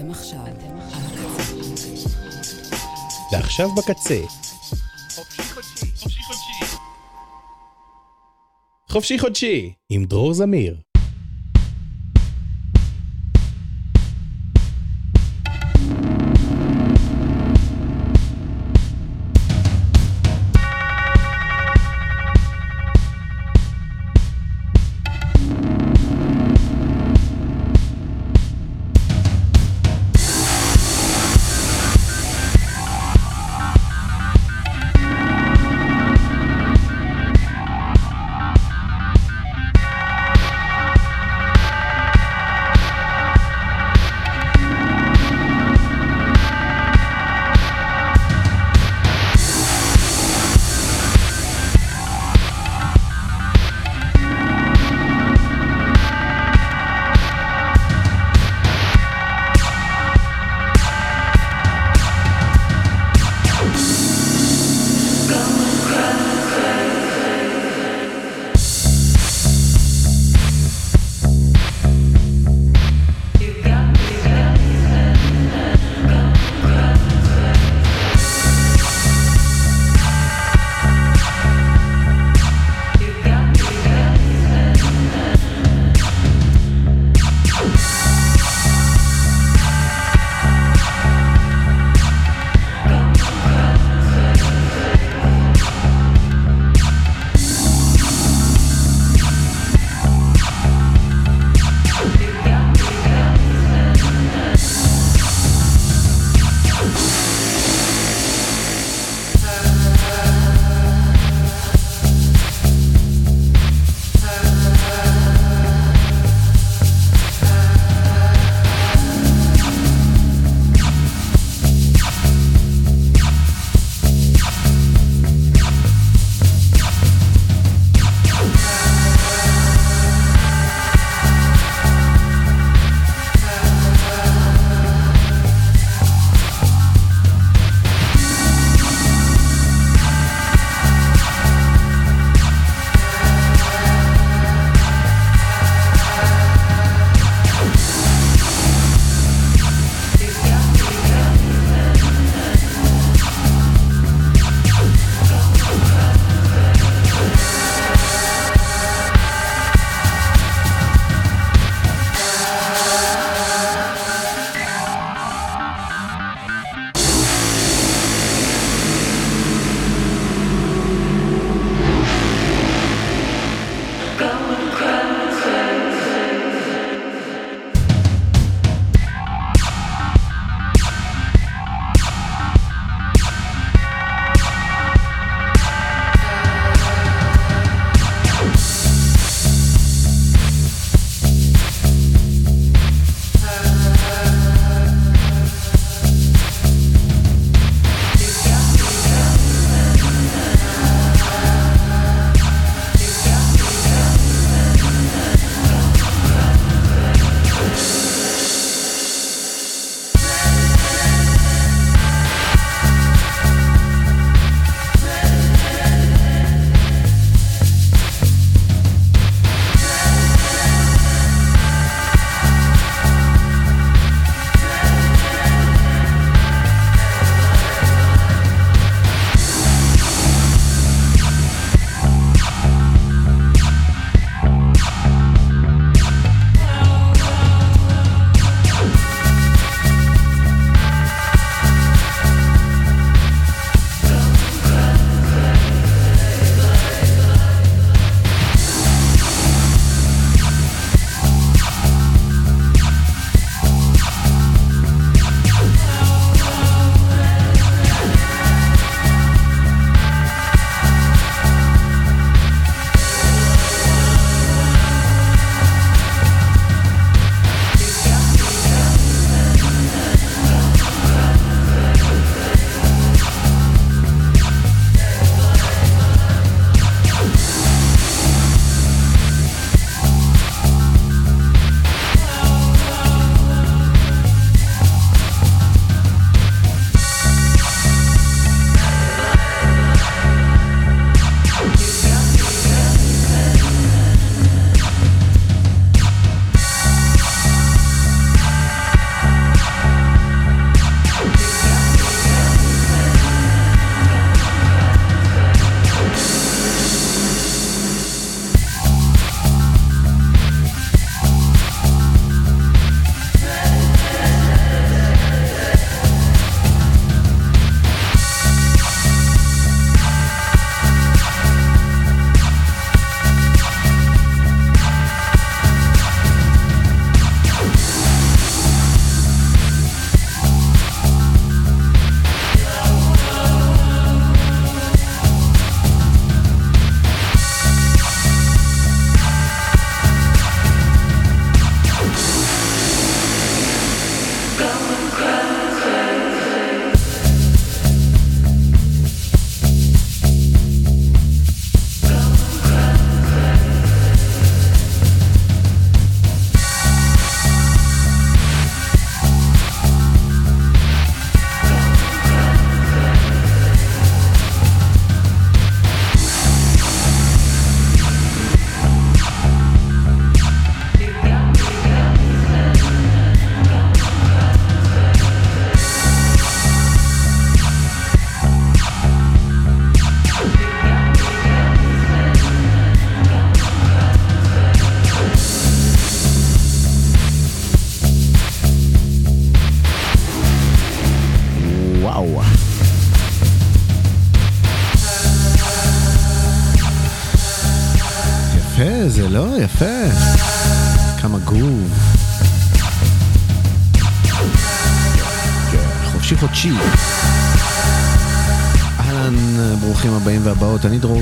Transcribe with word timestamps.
אתם 0.00 0.10
עכשיו 0.10 0.38
על 0.46 0.52
הקצה. 0.52 2.08
ועכשיו 3.32 3.68
בקצה, 3.74 4.20
חופשי 5.14 5.42
חודשי. 5.42 5.86
חופשי 5.96 6.22
חודשי. 6.22 6.76
חופשי 8.88 9.18
חודשי, 9.18 9.72
עם 9.90 10.04
דרור 10.04 10.34
זמיר. 10.34 10.76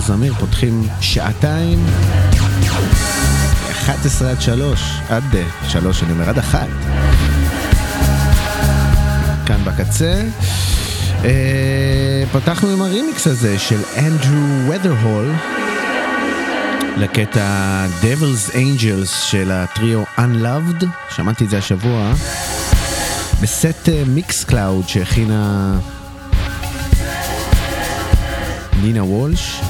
זמיר, 0.08 0.34
פותחים 0.34 0.88
שעתיים, 1.00 1.86
11 3.70 4.30
עד 4.30 4.40
3, 4.40 5.00
עד 5.08 5.24
3 5.68 6.02
אני 6.02 6.12
אומר, 6.12 6.28
עד 6.28 6.38
1. 6.38 6.68
כאן 9.46 9.64
בקצה. 9.64 10.22
אה, 11.24 12.24
פתחנו 12.32 12.68
עם 12.68 12.82
הרימיקס 12.82 13.26
הזה 13.26 13.58
של 13.58 13.80
אנדרו 13.98 14.70
וות'רול 14.70 15.32
לקטע 16.96 17.86
Devil's 18.02 18.52
Angels 18.52 19.08
של 19.24 19.50
הטריו 19.52 20.02
Unloved, 20.18 20.84
שמעתי 21.16 21.44
את 21.44 21.50
זה 21.50 21.58
השבוע, 21.58 22.12
בסט 23.40 23.88
Mixcloud 24.06 24.88
שהכינה 24.88 25.78
נינה 28.82 29.04
וולש, 29.04 29.60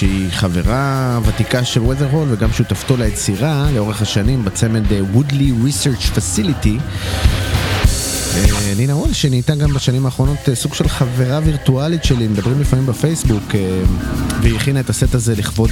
שהיא 0.00 0.30
חברה 0.30 1.18
ותיקה 1.24 1.64
של 1.64 1.82
ות'רהול 1.82 2.28
וגם 2.30 2.52
שותפתו 2.52 2.96
ליצירה 2.96 3.66
לאורך 3.74 4.02
השנים 4.02 4.44
בצמד 4.44 4.82
וודלי 5.12 5.52
Research 5.64 6.16
Facility. 6.16 6.80
נינה 8.76 8.96
וול 8.96 9.12
שנהייתה 9.12 9.54
גם 9.54 9.72
בשנים 9.72 10.06
האחרונות 10.06 10.38
סוג 10.54 10.74
של 10.74 10.88
חברה 10.88 11.40
וירטואלית 11.44 12.04
שלי, 12.04 12.28
מדברים 12.28 12.60
לפעמים 12.60 12.86
בפייסבוק, 12.86 13.54
והיא 14.42 14.56
הכינה 14.56 14.80
את 14.80 14.90
הסט 14.90 15.14
הזה 15.14 15.34
לכבוד 15.34 15.70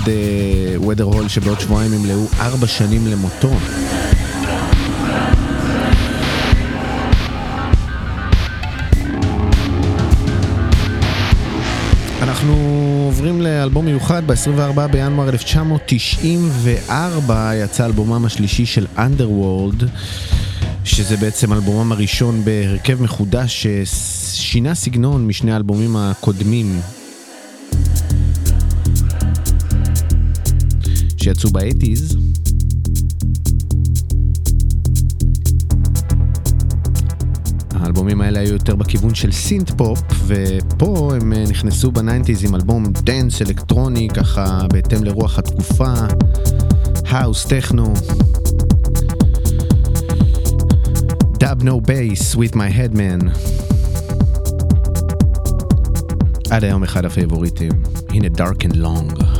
וודר 0.77 1.05
הול 1.05 1.29
שבעוד 1.29 1.61
שבועיים 1.61 1.93
ימלאו 1.95 2.27
ארבע 2.41 2.67
שנים 2.67 3.07
למותו. 3.07 3.51
אנחנו 12.23 12.98
עוברים 13.09 13.41
לאלבום 13.41 13.85
מיוחד, 13.85 14.23
ב-24 14.27 14.87
בינואר 14.93 15.29
1994 15.29 17.51
יצא 17.55 17.87
אלבומם 17.87 18.25
השלישי 18.25 18.67
של 18.67 18.87
Underworld. 18.97 19.85
שזה 20.85 21.17
בעצם 21.17 21.53
אלבומם 21.53 21.93
הראשון 21.93 22.45
בהרכב 22.45 23.03
מחודש 23.03 23.67
ששינה 23.85 24.75
סגנון 24.75 25.27
משני 25.27 25.53
האלבומים 25.53 25.97
הקודמים 25.97 26.81
שיצאו 31.17 31.51
באטיז. 31.51 32.28
האלבומים 37.99 38.21
האלה 38.21 38.41
היו 38.41 38.53
יותר 38.53 38.77
בכיוון 38.77 39.15
של 39.15 39.33
סינט 39.33 39.71
פופ 39.71 40.03
ופה 40.27 41.12
הם 41.21 41.33
נכנסו 41.33 41.91
ב 41.91 41.97
nineties 41.97 42.45
עם 42.45 42.55
אלבום 42.55 42.85
dance 42.93 43.43
אלקטרוני 43.43 44.09
ככה 44.15 44.61
בהתאם 44.73 45.05
לרוח 45.05 45.39
התקופה, 45.39 45.93
האוס, 47.09 47.47
טכנו. 47.47 47.95
Dub 51.43 51.62
No 51.62 51.81
Bass 51.87 52.37
with 52.37 52.55
my 52.55 52.71
headman. 52.78 53.38
עד 56.50 56.64
היום 56.64 56.83
אחד 56.83 57.05
הפייבוריטים. 57.05 57.73
הנה 58.09 58.26
Dark 58.26 58.62
and 58.62 58.75
Long. 58.75 59.38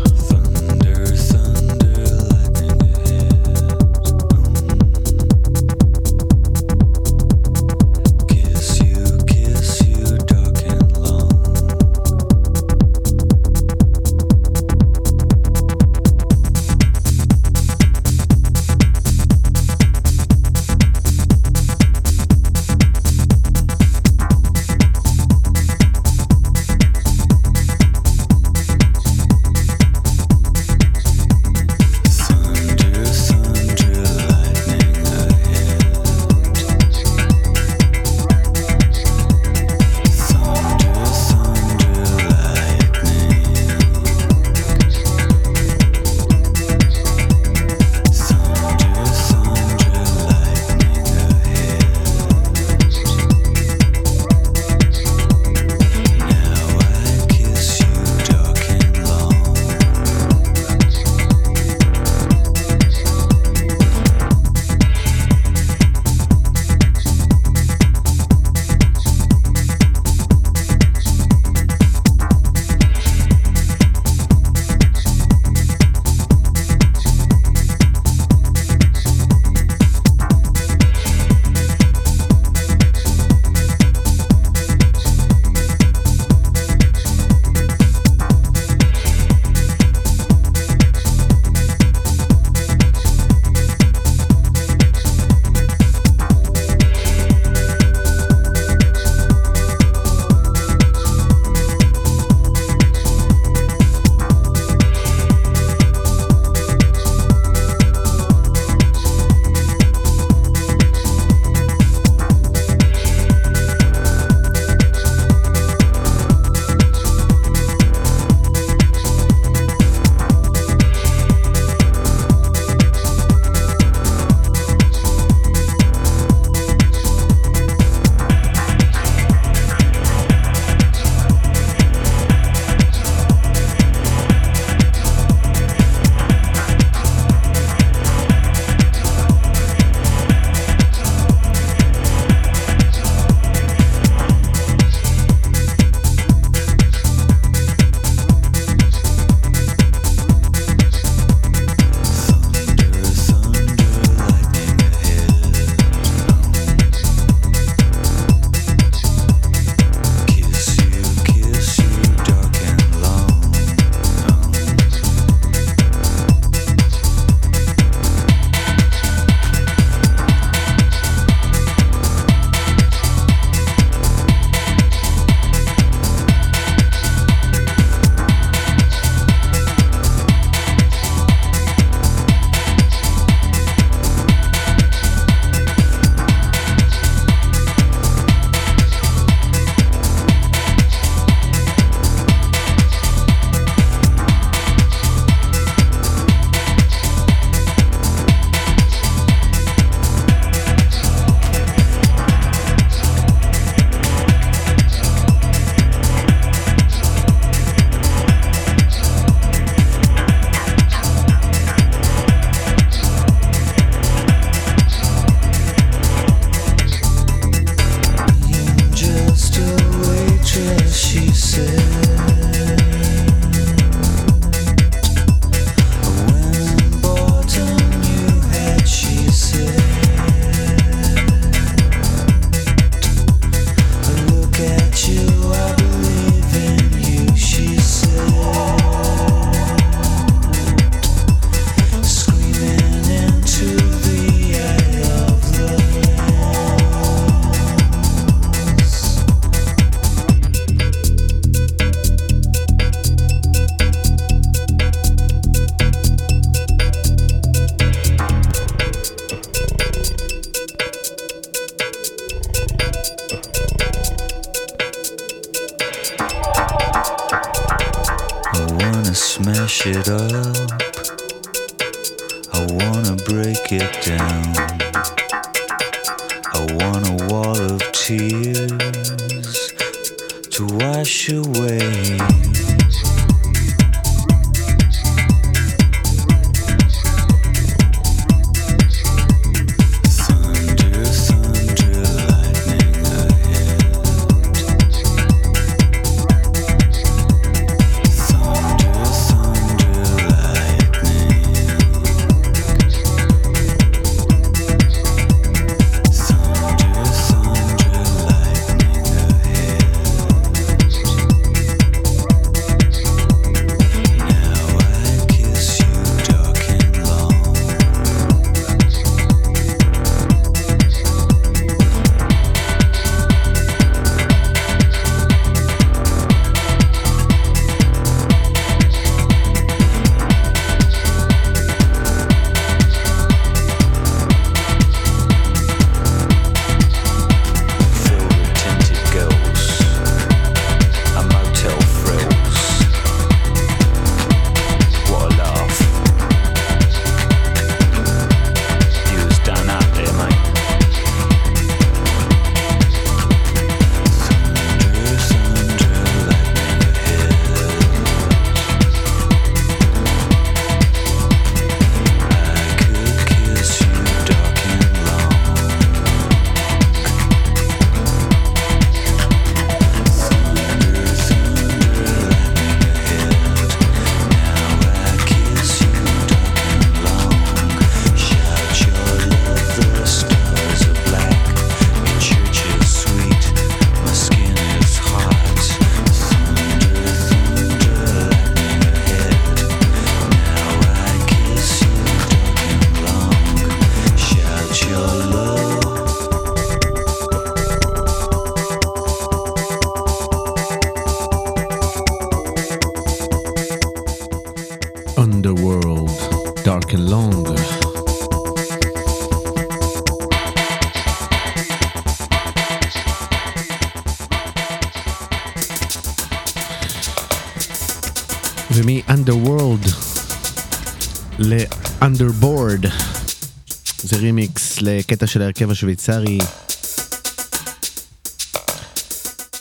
לקטע 424.83 425.27
של 425.27 425.43
ההרכב 425.43 425.71
השוויצרי, 425.71 426.39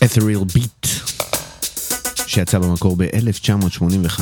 את'ריל 0.03 0.39
ביט, 0.53 0.87
שיצא 2.27 2.59
במקור 2.59 2.95
ב-1985. 2.95 4.21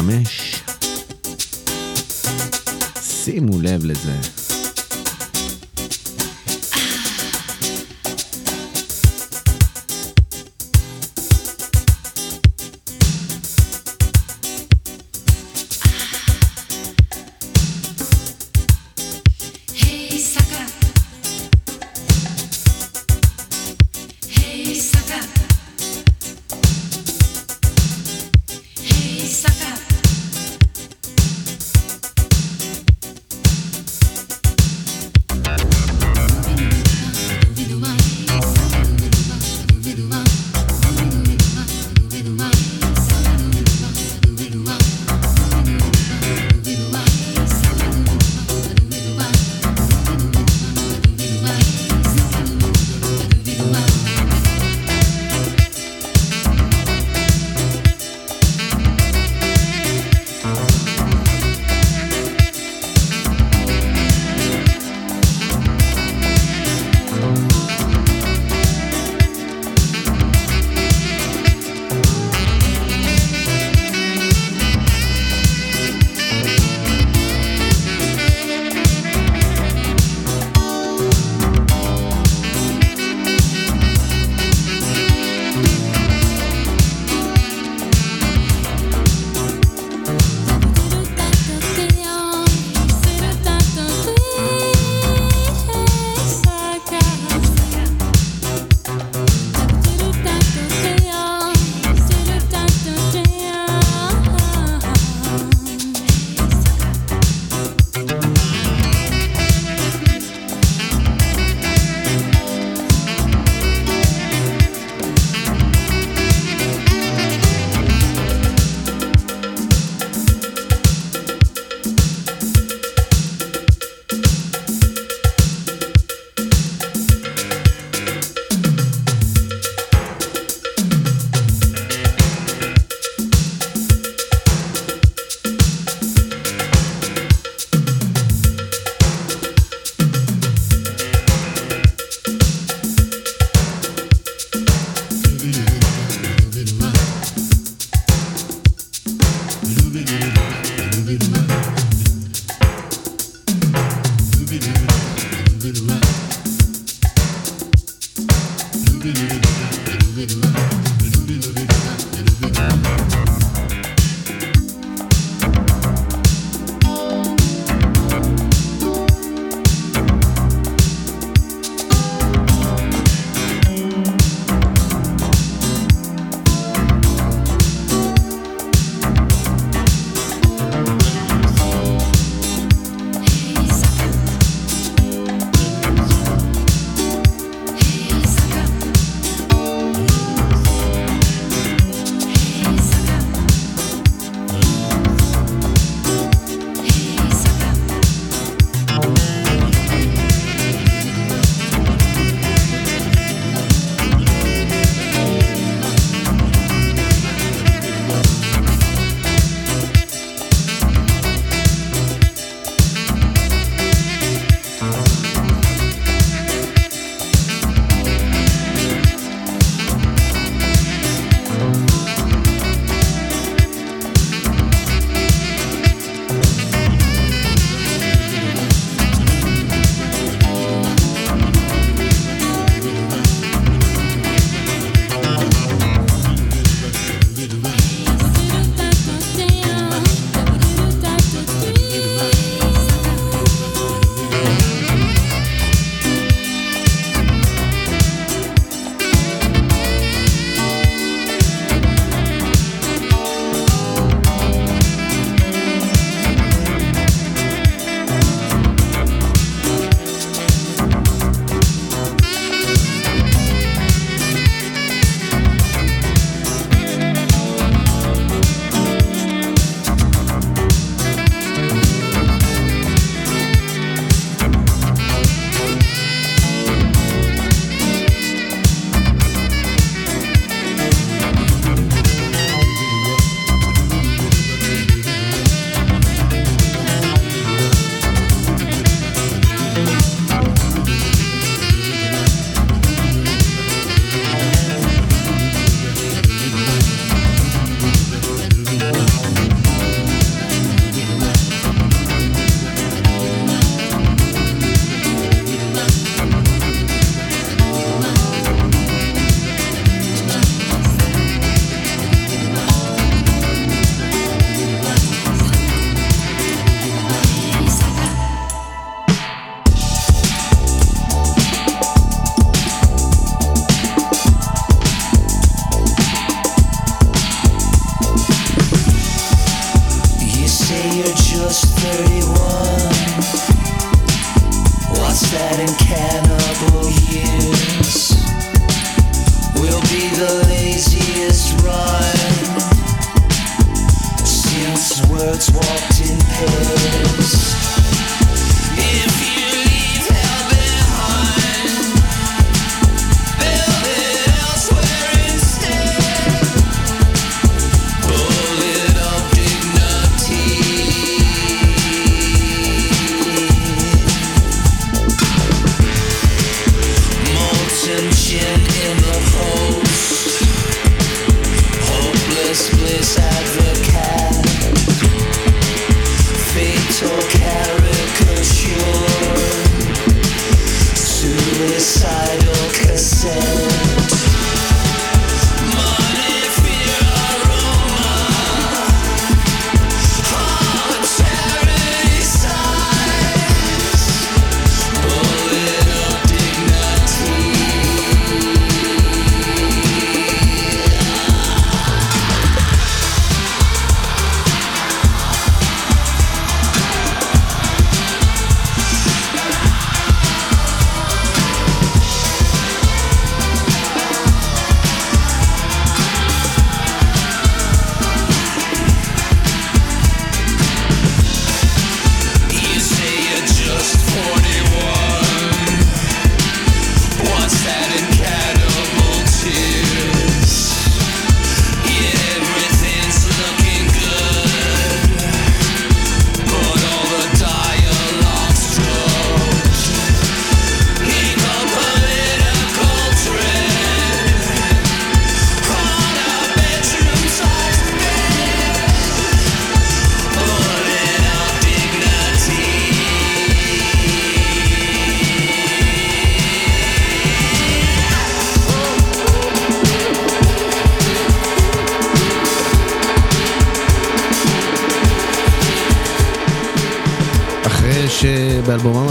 שימו 3.01 3.61
לב 3.61 3.85
לזה. 3.85 4.34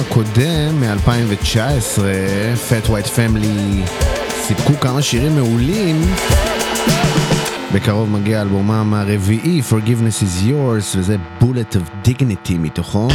הקודם, 0.07 0.81
מ-2019, 0.81 1.99
Fat 2.69 2.88
White 2.88 3.09
Family 3.17 3.90
סיפקו 4.47 4.73
כמה 4.81 5.03
שירים 5.03 5.35
מעולים, 5.35 6.01
בקרוב 7.75 8.11
מגיע 8.11 8.43
אלבומם 8.43 8.95
הרביעי, 8.95 9.62
Forgiveness 9.71 10.23
is 10.23 10.49
Yours, 10.49 10.97
וזה 10.97 11.17
Bullet 11.40 11.77
of 11.77 12.09
Dignity 12.09 12.53
מתוכו. 12.59 13.09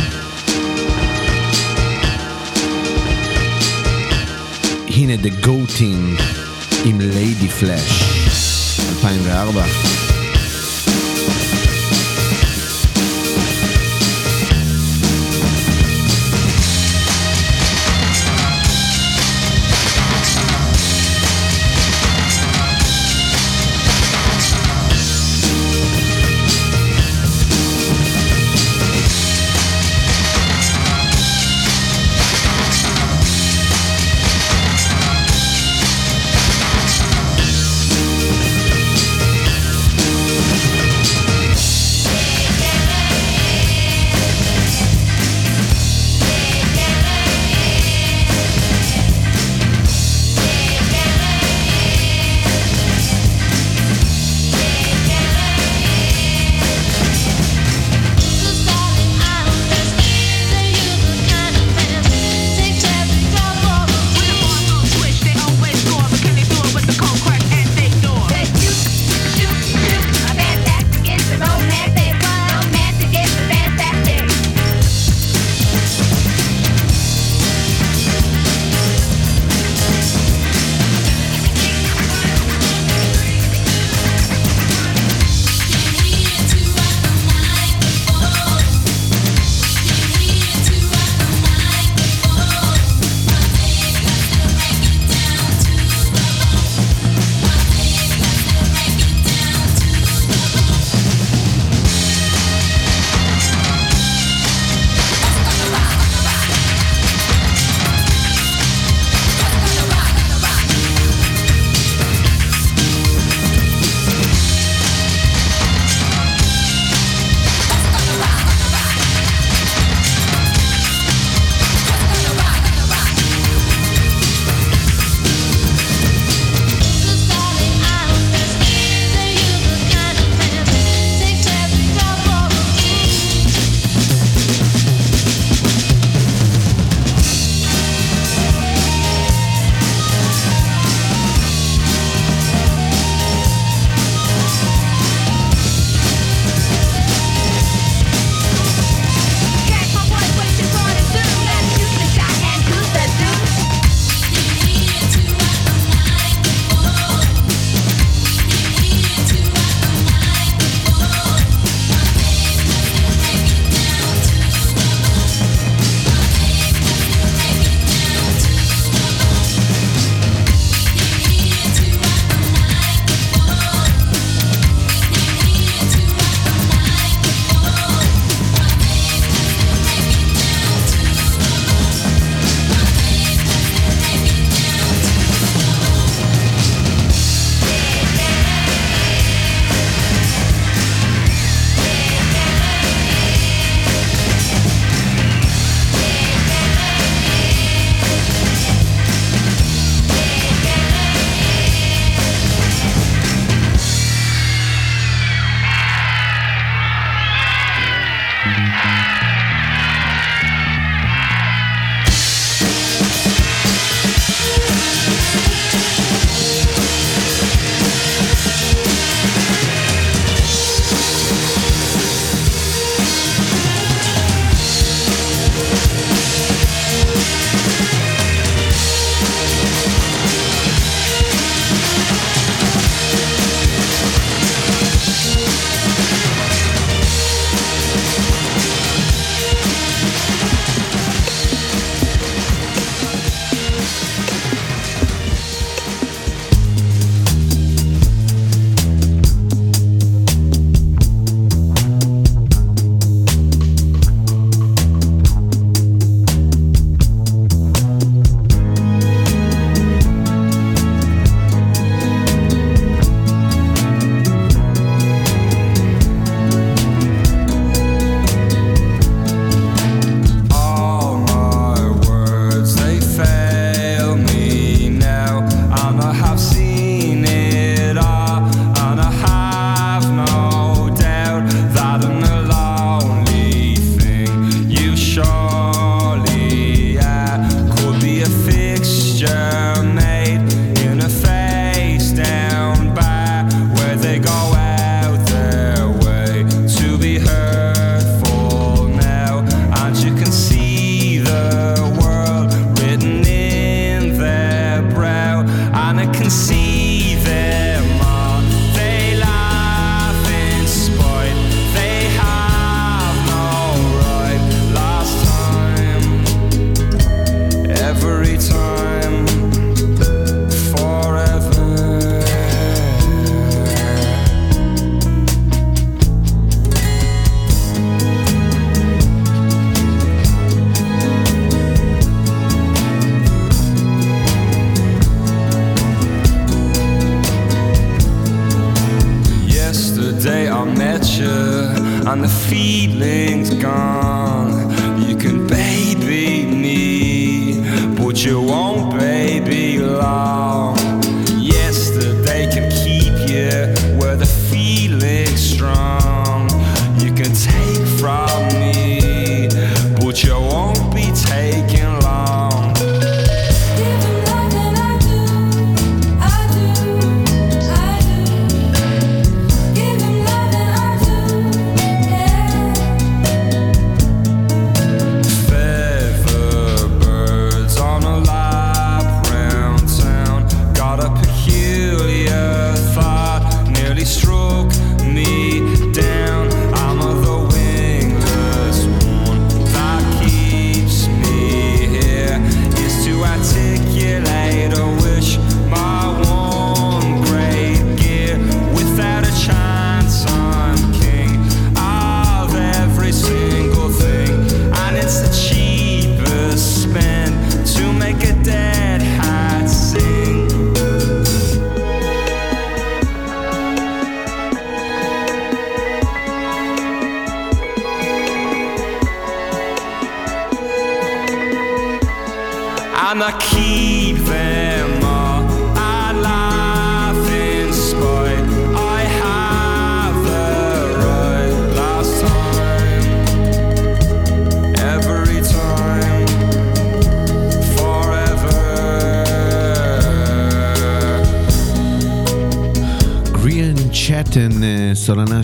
הנה 4.87 5.13
The 5.23 5.45
Goating 5.45 6.21
עם 6.85 6.99
Lady 6.99 7.63
Flash, 7.63 8.03
2004. 9.05 10.18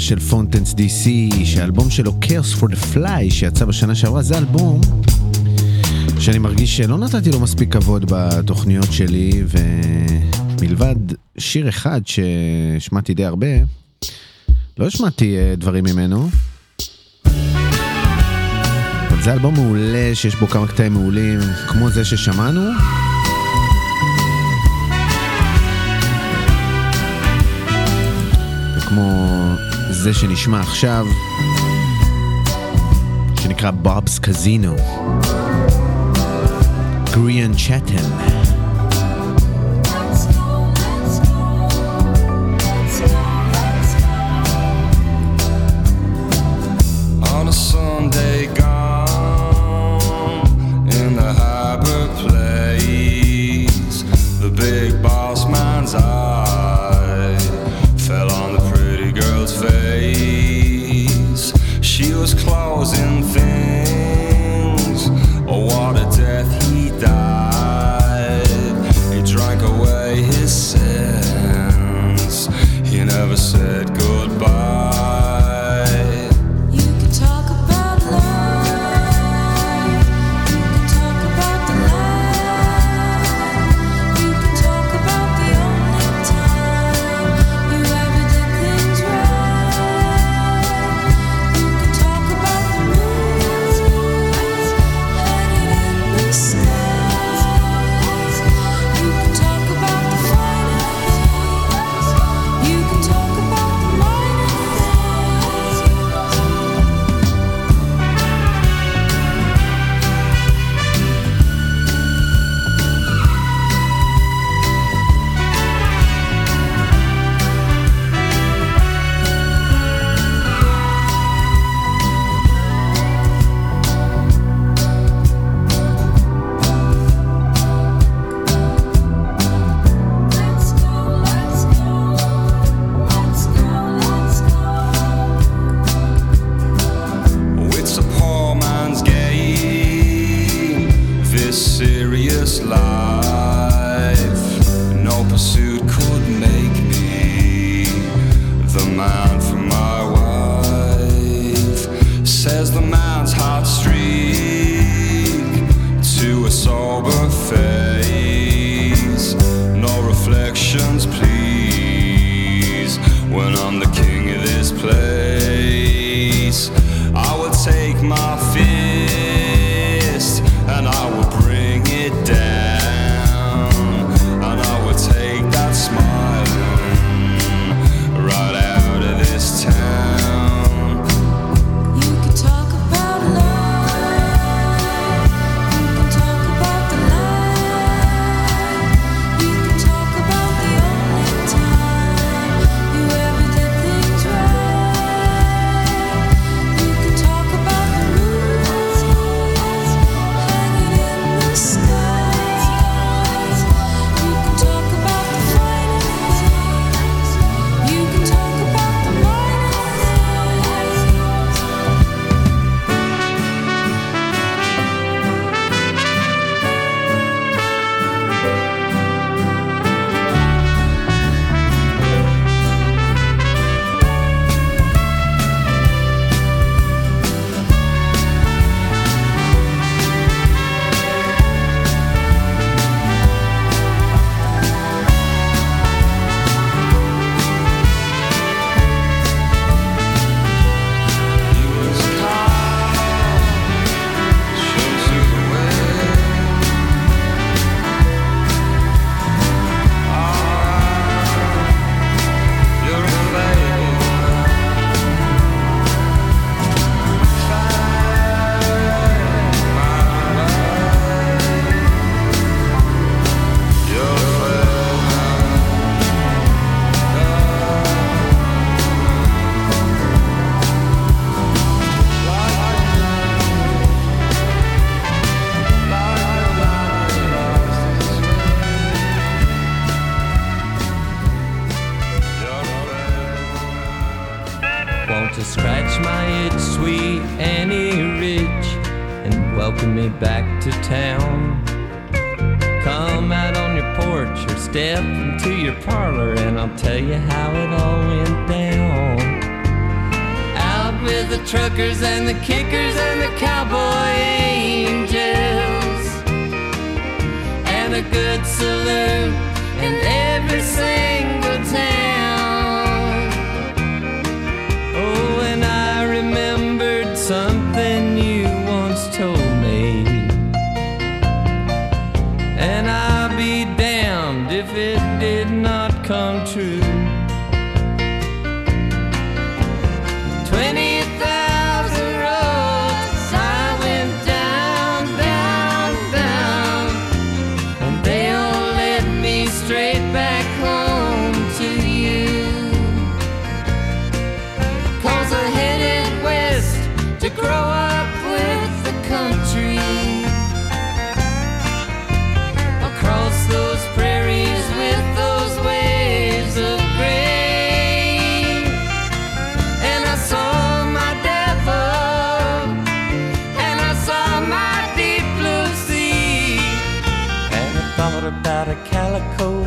של 0.06 0.20
פונטנס 0.20 0.74
DC, 0.74 1.10
שהאלבום 1.46 1.90
שלו 1.90 2.14
Curse 2.22 2.60
for 2.60 2.66
the 2.66 2.96
Fly 2.96 3.30
שיצא 3.30 3.66
בשנה 3.66 3.96
שעברה, 3.96 4.22
זה 4.22 4.38
אלבום 4.38 4.82
שאני 6.20 6.40
מרגיש 6.40 6.78
שלא 6.78 6.98
נתתי 6.98 7.32
לו 7.32 7.40
מספיק 7.40 7.74
כבוד 7.74 8.06
בתוכניות 8.10 8.92
שלי, 8.92 9.44
ומלבד 9.48 10.96
שיר 11.38 11.70
אחד 11.70 12.02
שהשמעתי 12.06 13.14
די 13.14 13.26
הרבה, 13.26 13.48
לא 14.78 14.88
השמעתי 14.88 15.38
אה, 15.38 15.54
דברים 15.58 15.84
ממנו. 15.84 16.30
אבל 19.10 19.24
זה 19.24 19.34
אלבום 19.34 19.54
מעולה 19.54 20.12
שיש 20.14 20.36
בו 20.36 20.48
כמה 20.48 20.68
קטעים 20.68 20.94
מעולים, 20.94 21.40
כמו 21.68 21.90
זה 21.90 22.06
ששמענו. 22.06 22.62
כמו 28.88 29.36
זה 30.06 30.14
שנשמע 30.14 30.60
עכשיו, 30.60 31.08
שנקרא 33.40 33.72
בובס 33.72 34.20
קזינו. 34.20 34.76
גריאן 37.14 37.54
צ'טן. 37.54 38.35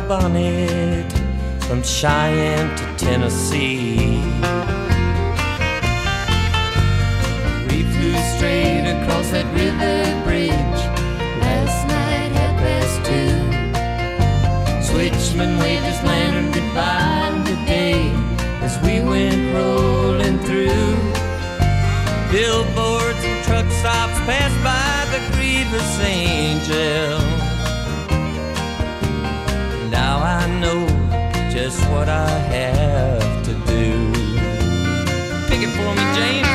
bonnet 0.09 1.05
from 1.65 1.83
Cheyenne 1.83 2.75
to 2.77 2.85
Tennessee. 2.97 4.17
We 7.67 7.83
flew 7.93 8.15
straight 8.33 8.89
across 8.89 9.29
that 9.29 9.45
river 9.53 10.23
bridge 10.25 10.81
last 11.45 11.87
night 11.87 12.31
at 12.45 12.53
past 12.57 12.97
two. 13.05 13.37
Switchman 14.81 15.59
waved 15.59 15.85
his 15.85 16.01
land. 16.01 16.28
know 30.59 30.85
just 31.49 31.79
what 31.89 32.09
I 32.09 32.27
have 32.27 33.43
to 33.45 33.53
do. 33.53 34.11
Pick 35.47 35.61
it 35.61 35.71
for 35.77 35.95
me, 35.95 36.03
James. 36.15 36.48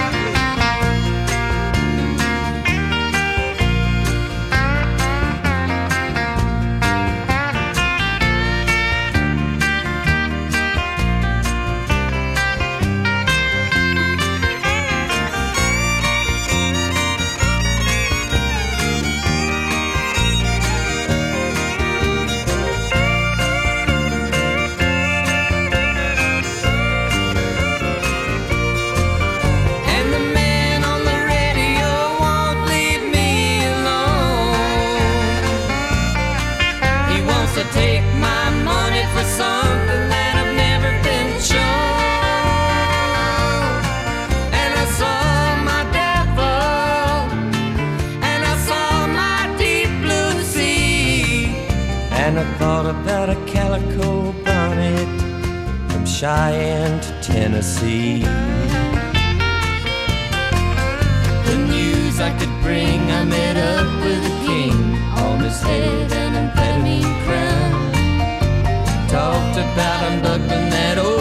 calico 53.74 54.32
bonnet 54.44 55.08
from 55.90 56.06
Cheyenne 56.06 57.00
to 57.00 57.20
Tennessee. 57.20 58.20
The 61.48 61.56
news 61.68 62.20
I 62.20 62.30
could 62.38 62.54
bring, 62.62 63.00
I 63.10 63.24
met 63.24 63.56
up 63.56 64.04
with 64.04 64.24
a 64.24 64.46
king 64.46 64.94
on 65.24 65.40
his 65.40 65.60
head 65.60 66.12
and 66.12 66.36
a 66.36 67.02
crown. 67.24 67.92
Talked 69.08 69.58
about 69.58 70.12
unbuckling 70.12 70.70
that 70.70 70.98
old 70.98 71.13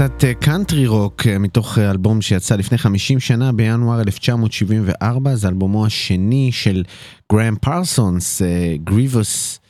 קצת 0.00 0.24
אה, 0.24 0.34
קאנטרי 0.34 0.86
רוק 0.86 1.26
אה, 1.26 1.38
מתוך 1.38 1.78
אה, 1.78 1.90
אלבום 1.90 2.22
שיצא 2.22 2.56
לפני 2.56 2.78
50 2.78 3.20
שנה 3.20 3.52
בינואר 3.52 4.00
1974, 4.00 5.34
זה 5.34 5.48
אלבומו 5.48 5.86
השני 5.86 6.52
של 6.52 6.84
גראם 7.32 7.56
פרסונס, 7.60 8.42
Grievous 8.84 9.60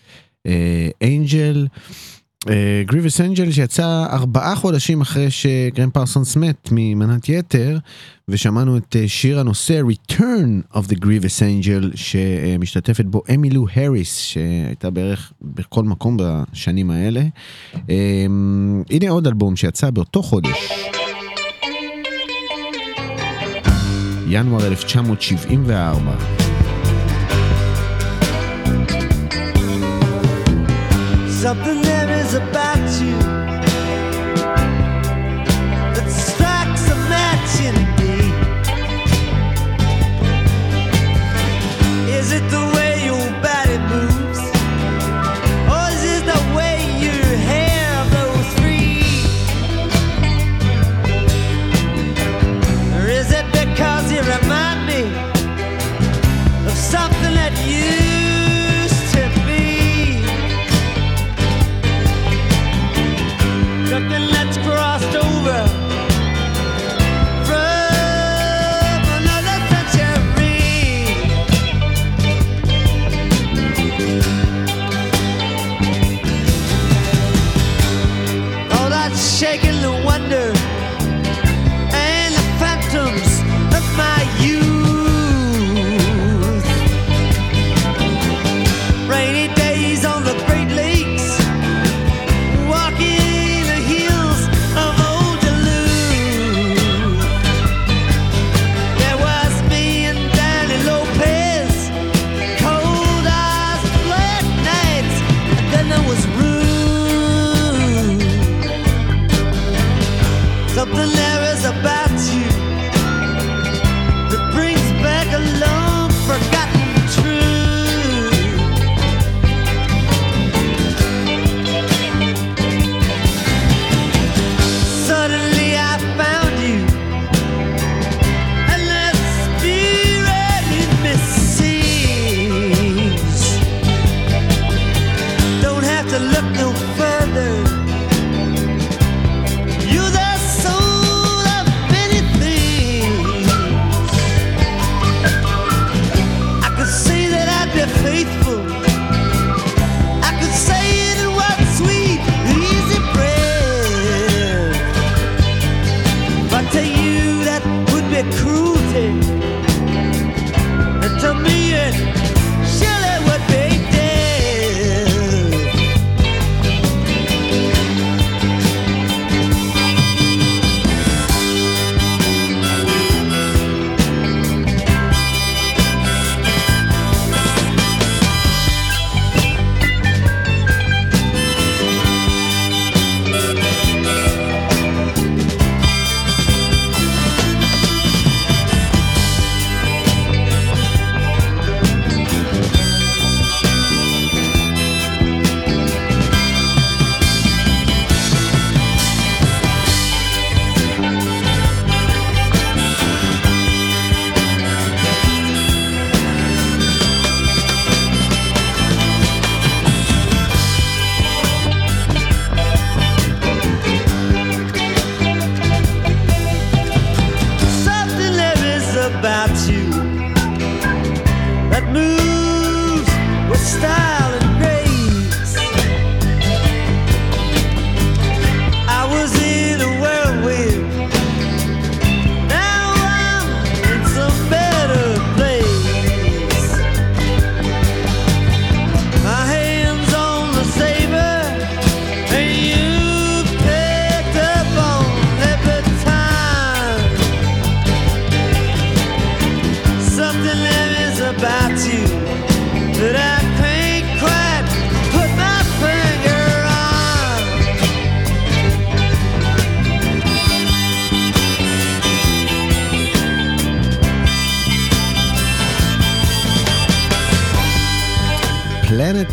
Angel. 1.02 1.66
Uh, 1.66 2.19
אה, 2.48 2.82
Grievous 2.86 3.20
Angel 3.20 3.52
שיצא 3.52 4.06
ארבעה 4.12 4.56
חודשים 4.56 5.00
אחרי 5.00 5.30
שגרם 5.30 5.90
פרסונס 5.90 6.36
מת 6.36 6.68
ממנת 6.72 7.28
יתר 7.28 7.78
ושמענו 8.28 8.76
את 8.76 8.96
אה, 8.96 9.08
שיר 9.08 9.40
הנושא 9.40 9.82
Return 9.88 10.76
of 10.76 10.80
the 10.80 10.96
Grievous 10.96 11.40
Angel 11.40 11.96
שמשתתפת 11.96 13.04
בו 13.04 13.22
אמילו 13.34 13.66
הריס 13.76 14.18
שהייתה 14.18 14.90
בערך 14.90 15.32
בכל 15.42 15.84
מקום 15.84 16.16
בשנים 16.20 16.90
האלה. 16.90 17.22
אה, 17.90 18.26
הנה 18.90 19.10
עוד 19.10 19.26
אלבום 19.26 19.56
שיצא 19.56 19.90
באותו 19.90 20.22
חודש. 20.22 20.72
ינואר 24.28 24.66
1974 24.66 26.39
Something 31.40 31.80
there 31.80 32.10
is 32.20 32.34
about 32.34 33.00
you 33.00 33.18
that 35.94 36.10
strikes 36.10 36.86
a 36.90 36.94
match 37.08 37.60
in 37.68 37.74
me. 37.96 38.16
Is 42.12 42.32
it 42.32 42.44
the 42.50 42.69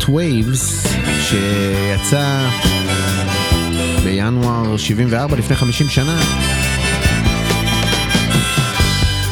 Waves, 0.08 0.86
שיצא 1.22 2.48
בינואר 4.04 4.76
74 4.76 5.36
לפני 5.36 5.56
50 5.56 5.88
שנה. 5.88 6.20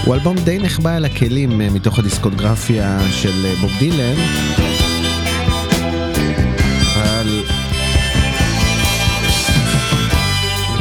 הוא 0.04 0.14
אלבום 0.14 0.36
די 0.36 0.58
נחבא 0.58 0.96
אל 0.96 1.04
הכלים 1.04 1.60
אה, 1.60 1.70
מתוך 1.70 1.98
הדיסקוגרפיה 1.98 2.98
של 3.12 3.46
אה, 3.46 3.54
בוב 3.60 3.70
דילן. 3.78 4.14
אבל 6.96 7.42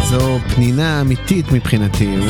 זו 0.04 0.40
פנינה 0.56 1.02
אמיתית 1.02 1.52
מבחינתי, 1.52 2.16
הוא 2.16 2.28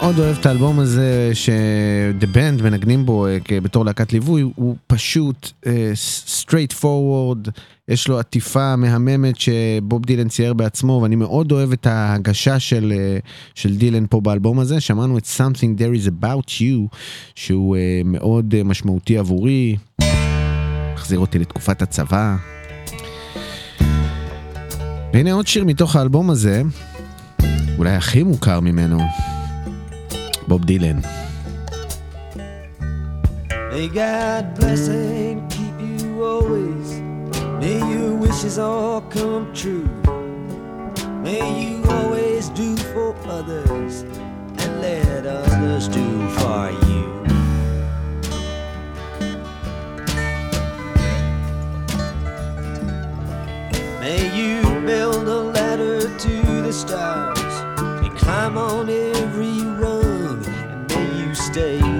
מאוד 0.00 0.18
אוהב 0.18 0.36
את 0.38 0.46
האלבום 0.46 0.78
הזה 0.80 1.30
ש 1.34 1.71
The 1.71 2.26
Band 2.26 2.62
מנגנים 2.62 3.06
בו 3.06 3.26
אה, 3.26 3.38
בתור 3.62 3.84
להקת 3.84 4.12
ליווי, 4.12 4.42
הוא 4.42 4.76
פשוט 4.86 5.52
אה, 5.66 5.92
straight 6.40 6.82
forward, 6.82 7.50
יש 7.88 8.08
לו 8.08 8.18
עטיפה 8.18 8.76
מהממת 8.76 9.40
שבוב 9.40 10.04
דילן 10.06 10.28
צייר 10.28 10.54
בעצמו 10.54 11.00
ואני 11.02 11.16
מאוד 11.16 11.52
אוהב 11.52 11.72
את 11.72 11.86
ההגשה 11.86 12.58
של, 12.58 12.92
אה, 12.96 13.18
של 13.54 13.76
דילן 13.76 14.06
פה 14.10 14.20
באלבום 14.20 14.58
הזה, 14.58 14.80
שמענו 14.80 15.18
את 15.18 15.24
Something 15.24 15.80
There 15.80 16.04
is 16.04 16.10
About 16.10 16.48
You 16.48 16.96
שהוא 17.34 17.76
מאוד 18.04 18.62
משמעותי 18.62 19.18
עבורי, 19.18 19.76
מחזיר 20.94 21.18
אותי 21.18 21.38
לתקופת 21.38 21.82
הצבא. 21.82 22.36
והנה 25.12 25.32
עוד 25.32 25.46
שיר 25.46 25.64
מתוך 25.64 25.96
האלבום 25.96 26.30
הזה, 26.30 26.62
אולי 27.78 27.90
הכי 27.90 28.22
מוכר 28.22 28.60
ממנו. 28.60 28.98
Bob 30.48 30.64
Dylan. 30.64 31.02
May 33.72 33.88
God 33.88 34.54
bless 34.54 34.88
and 34.88 35.50
keep 35.50 35.74
you 35.80 36.24
always. 36.24 37.00
May 37.60 37.78
your 37.92 38.14
wishes 38.14 38.58
all 38.58 39.00
come 39.02 39.52
true. 39.52 39.88
May 41.22 41.42
you 41.62 41.84
always 41.90 42.48
do 42.50 42.76
for 42.94 43.14
others 43.26 44.02
and 44.02 44.80
let 44.80 45.26
others 45.26 45.88
do 45.88 46.28
for 46.38 46.70
you. 46.86 47.06
May 54.00 54.30
you 54.38 54.62
build 54.86 55.26
a 55.26 55.40
ladder 55.50 56.00
to 56.16 56.62
the 56.62 56.72
stars 56.72 57.38
and 58.04 58.16
climb 58.16 58.56
on 58.56 58.88
every 58.88 59.75
day. 61.56 61.95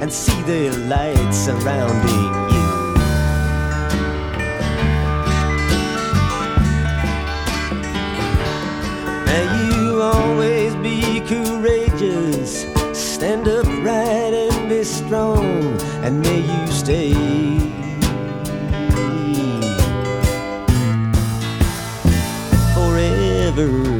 and 0.00 0.10
see 0.10 0.40
the 0.42 0.70
light 0.88 1.30
surrounding 1.30 2.32
you. 2.54 2.70
May 9.26 9.44
you 9.60 10.00
always 10.00 10.74
be 10.76 11.20
courageous, 11.20 12.64
stand 12.94 13.46
upright 13.46 14.32
and 14.32 14.70
be 14.70 14.82
strong, 14.84 15.44
and 16.02 16.20
may 16.22 16.40
you 16.40 16.66
stay. 16.72 17.12
Forever. 22.74 23.99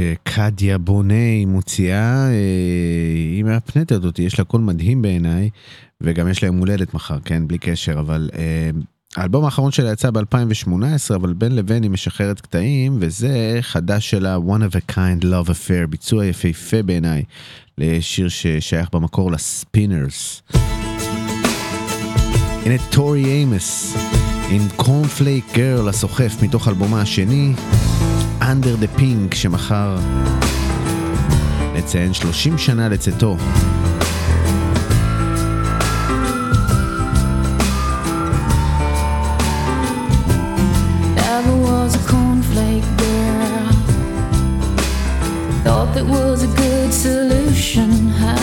שקדיה 0.00 0.78
בונה 0.78 1.44
מוציאה, 1.44 2.28
אה, 2.28 2.32
היא 3.14 3.44
מהפנטת 3.44 4.04
אותי, 4.04 4.22
יש 4.22 4.38
לה 4.38 4.44
קול 4.44 4.60
מדהים 4.60 5.02
בעיניי, 5.02 5.50
וגם 6.00 6.28
יש 6.28 6.42
לה 6.42 6.46
יום 6.46 6.58
הולדת 6.58 6.94
מחר, 6.94 7.18
כן? 7.24 7.48
בלי 7.48 7.58
קשר, 7.58 8.00
אבל 8.00 8.30
אה, 8.34 8.70
האלבום 9.16 9.44
האחרון 9.44 9.72
שלה 9.72 9.92
יצא 9.92 10.10
ב-2018, 10.10 11.14
אבל 11.14 11.32
בין 11.32 11.56
לבין 11.56 11.82
היא 11.82 11.90
משחררת 11.90 12.40
קטעים, 12.40 12.96
וזה 13.00 13.58
חדש 13.60 14.10
שלה, 14.10 14.36
One 14.36 14.72
of 14.72 14.76
a 14.76 14.92
Kind 14.92 15.24
Love 15.24 15.48
Affair, 15.48 15.86
ביצוע 15.90 16.26
יפהפה 16.26 16.82
בעיניי, 16.82 17.22
לשיר 17.78 18.28
ששייך 18.28 18.88
במקור 18.92 19.32
ל 19.32 19.43
Spinners. 19.43 20.42
הנה 22.66 22.74
טורי 22.90 23.24
איימוס 23.24 23.96
עם 24.50 24.62
Cornflake 24.76 25.44
Girl 25.54 25.88
הסוחף 25.88 26.36
מתוך 26.42 26.68
אלבומה 26.68 27.00
השני. 27.00 27.52
Under 28.50 28.76
the 28.76 29.00
Pink, 29.00 29.34
שמחר 29.34 29.98
נציין 31.74 32.14
30 32.14 32.58
שנה 32.58 32.88
לצאתו. 32.88 33.36
Thought 45.64 45.94
that 45.94 46.06
was 46.06 46.42
a 46.42 46.50
good 46.62 46.92
solution. 47.06 48.39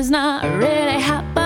is 0.00 0.10
not 0.10 0.42
really 0.44 0.98
happening. 0.98 1.39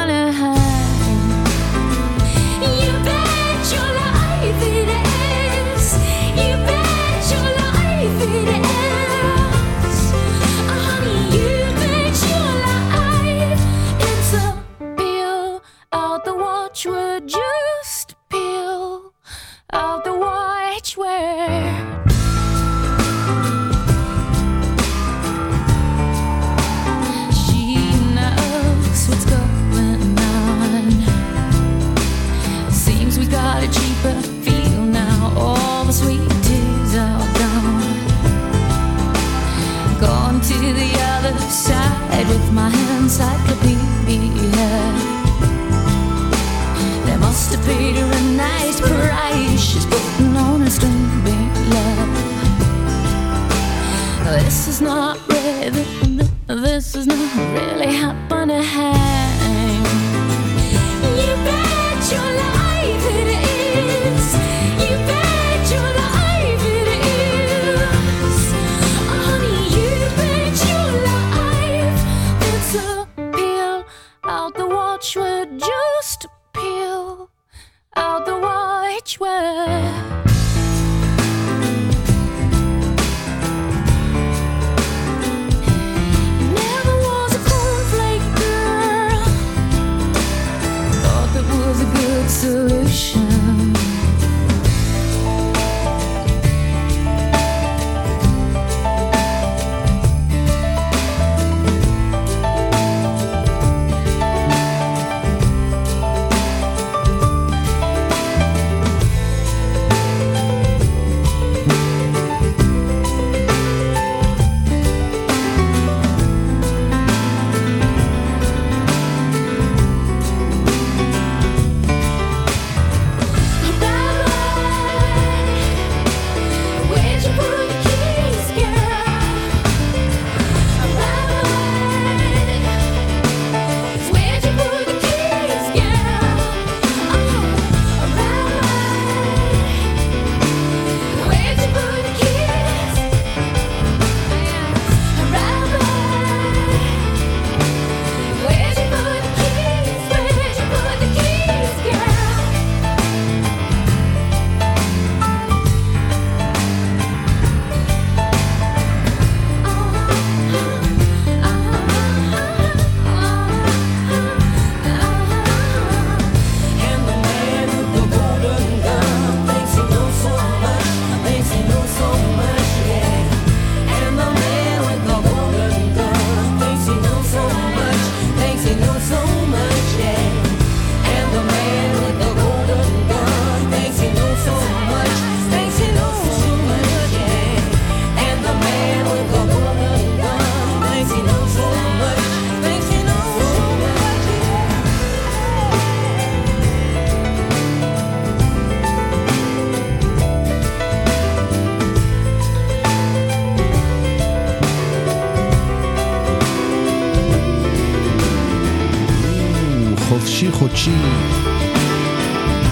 חודשי, 210.85 210.99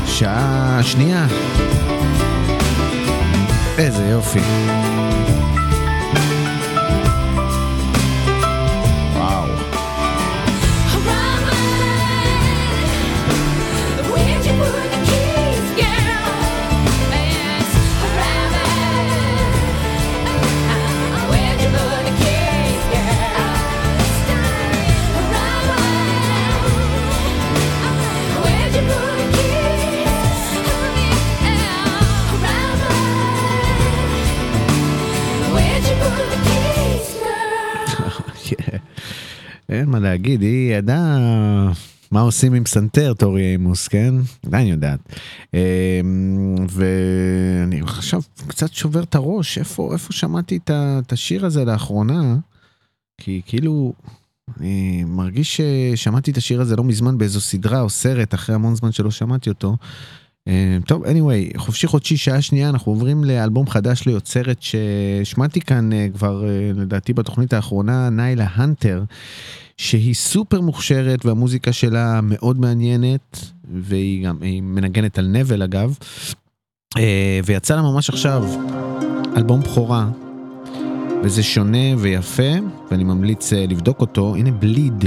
שעה 0.07 0.79
שנייה. 0.83 1.27
איזה 3.79 4.05
יופי. 4.05 4.41
להגיד, 40.03 40.43
היא 40.43 40.75
ידעה 40.75 41.19
מה 42.11 42.21
עושים 42.21 42.55
עם 42.55 42.65
פסנתר, 42.65 43.15
טורי 43.15 43.53
אימוס, 43.53 43.89
כן? 43.89 44.15
עדיין 44.47 44.67
יודעת. 44.69 45.01
אמ, 45.55 46.57
ואני 46.69 47.81
עכשיו 47.81 48.21
קצת 48.47 48.73
שובר 48.73 49.03
את 49.03 49.15
הראש, 49.15 49.59
איפה, 49.59 49.91
איפה 49.93 50.13
שמעתי 50.13 50.59
את 50.71 51.13
השיר 51.13 51.47
הזה 51.47 51.65
לאחרונה? 51.65 52.37
כי 53.19 53.41
כאילו, 53.47 53.93
אני 54.61 55.05
מרגיש 55.07 55.61
ששמעתי 55.61 56.31
את 56.31 56.37
השיר 56.37 56.61
הזה 56.61 56.77
לא 56.77 56.85
מזמן 56.85 57.19
באיזו 57.19 57.41
סדרה 57.41 57.81
או 57.81 57.91
סרט, 57.91 58.35
אחרי 58.35 58.55
המון 58.55 58.75
זמן 58.75 58.93
שלא 58.93 59.11
שמעתי 59.11 59.51
אותו. 59.51 59.77
אה, 60.49 60.79
טוב, 60.87 61.05
anyway, 61.05 61.59
חופשי 61.59 61.87
חודשי 61.87 62.17
שעה 62.17 62.43
שנייה, 62.43 62.69
אנחנו 62.69 62.93
עוברים 62.93 63.25
לאלבום 63.25 63.67
חדש 63.67 64.07
ליוצרת 64.07 64.63
שהשמעתי 64.63 65.61
כאן 65.61 65.93
אה, 65.93 66.07
כבר 66.15 66.45
אה, 66.49 66.71
לדעתי 66.75 67.13
בתוכנית 67.13 67.53
האחרונה, 67.53 68.11
ניילה 68.11 68.47
הנטר, 68.55 69.05
שהיא 69.83 70.15
סופר 70.15 70.61
מוכשרת 70.61 71.27
והמוזיקה 71.27 71.73
שלה 71.73 72.21
מאוד 72.23 72.61
מעניינת, 72.61 73.53
והיא 73.75 74.27
גם, 74.27 74.37
מנגנת 74.63 75.19
על 75.19 75.27
נבל 75.27 75.63
אגב, 75.63 75.99
אה, 76.97 77.41
ויצא 77.45 77.77
לה 77.77 77.83
ממש 77.83 78.11
עכשיו 78.11 78.45
אלבום 79.37 79.61
בכורה, 79.61 80.09
וזה 81.25 81.43
שונה 81.43 81.97
ויפה, 81.99 82.53
ואני 82.91 83.05
ממליץ 83.05 83.53
אה, 83.53 83.67
לבדוק 83.69 84.01
אותו, 84.01 84.35
הנה 84.37 84.51
בליד 84.51 85.05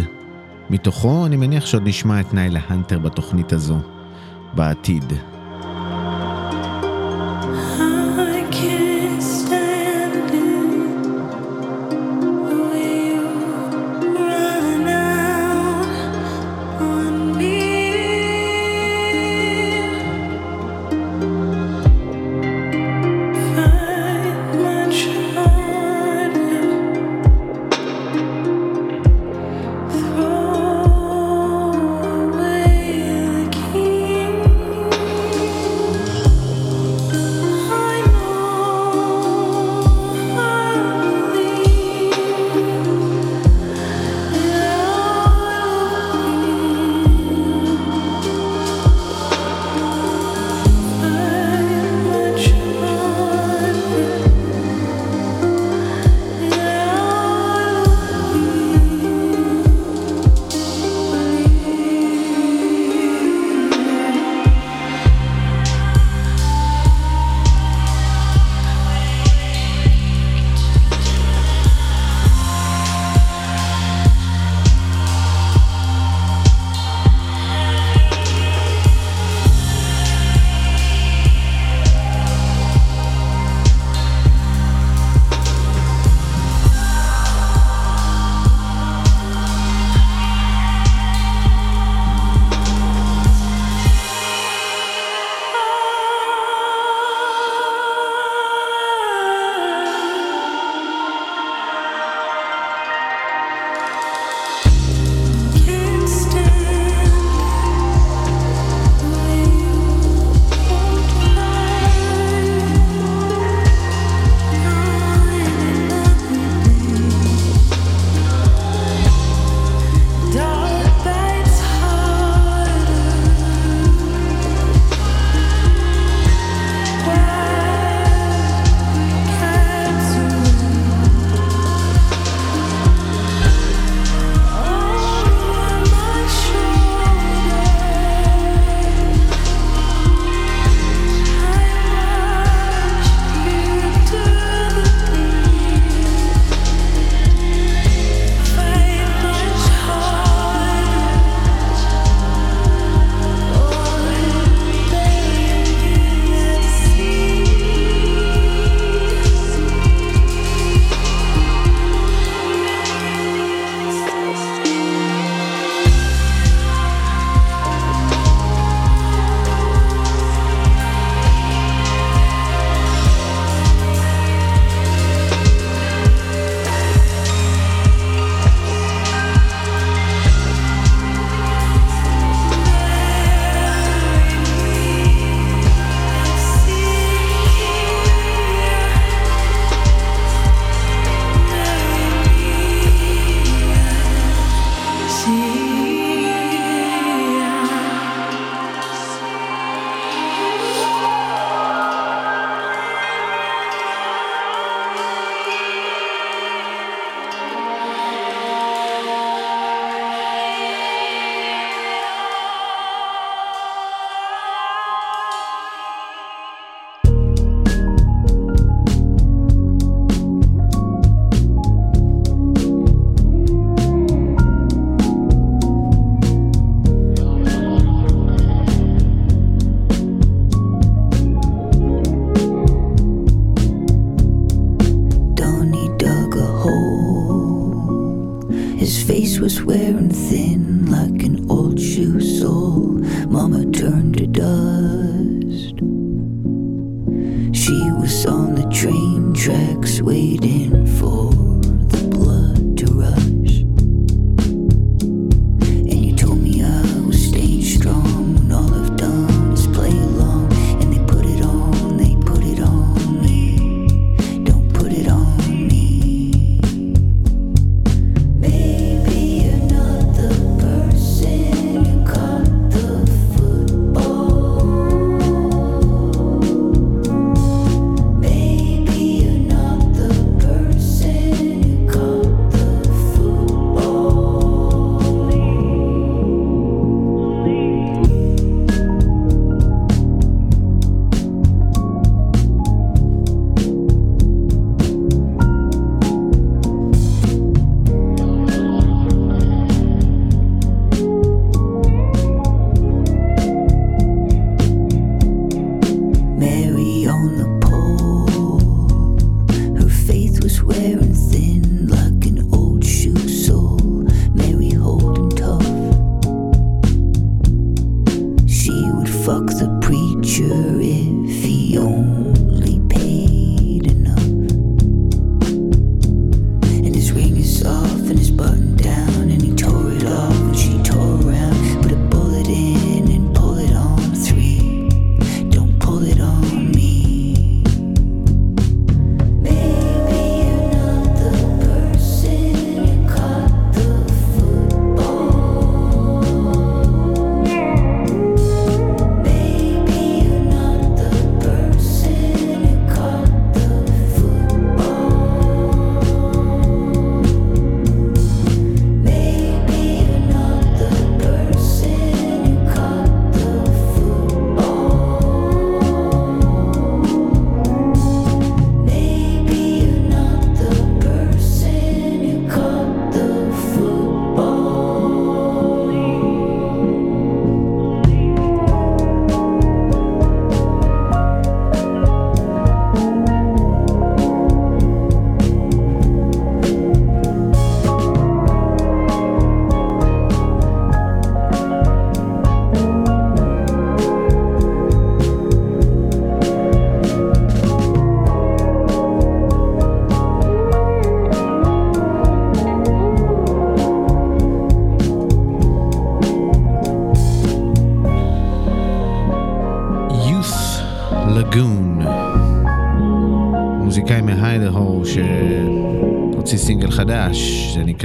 מתוכו, 0.69 1.25
אני 1.25 1.35
מניח 1.35 1.65
שעוד 1.65 1.87
נשמע 1.87 2.19
את 2.19 2.33
ניילה 2.33 2.59
הנטר 2.67 2.99
בתוכנית 2.99 3.53
הזו. 3.53 3.77
בעתיד. 4.55 5.13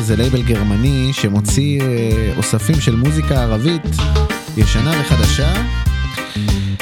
זה 0.00 0.16
לייבל 0.16 0.42
גרמני 0.42 1.12
שמוציא 1.12 1.80
אה, 1.80 2.32
אוספים 2.36 2.80
של 2.80 2.96
מוזיקה 2.96 3.42
ערבית 3.42 3.82
ישנה 4.56 4.92
וחדשה. 5.00 5.52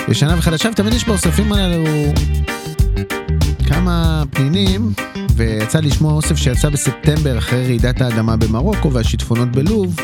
ישנה 0.09 0.39
וחדשה, 0.39 0.69
ותמיד 0.69 0.93
יש 0.93 1.05
באוספים 1.05 1.53
הללו 1.53 1.85
כמה 3.67 4.23
פנינים, 4.31 4.93
ויצא 5.37 5.81
לשמוע 5.81 6.13
אוסף 6.13 6.37
שיצא 6.37 6.69
בספטמבר 6.69 7.39
אחרי 7.39 7.65
רעידת 7.65 8.01
האדמה 8.01 8.37
במרוקו 8.37 8.93
והשיטפונות 8.93 9.53
בלוב, 9.53 9.97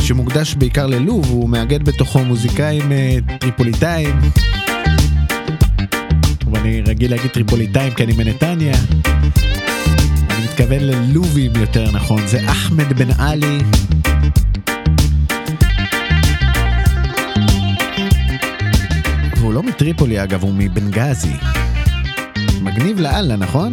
שמוקדש 0.00 0.54
בעיקר 0.54 0.86
ללוב, 0.86 1.30
הוא 1.30 1.48
מאגד 1.48 1.84
בתוכו 1.84 2.24
מוזיקאים 2.24 2.92
אה, 2.92 3.16
טריפוליטאים. 3.40 4.20
אני 6.54 6.82
רגיל 6.86 7.10
להגיד 7.10 7.30
טריפוליטאים 7.30 7.94
כי 7.94 8.04
אני 8.04 8.12
מנתניה. 8.12 8.74
מתכוון 10.60 10.80
ללובים 10.80 11.52
יותר 11.56 11.90
נכון, 11.90 12.26
זה 12.26 12.50
אחמד 12.50 12.92
בן 12.92 13.10
עלי. 13.10 13.58
והוא 19.36 19.52
לא 19.54 19.62
מטריפולי 19.62 20.22
אגב, 20.22 20.42
הוא 20.42 20.54
מבנגזי. 20.54 21.32
מגניב 22.62 23.00
לאללה, 23.00 23.36
נכון? 23.36 23.72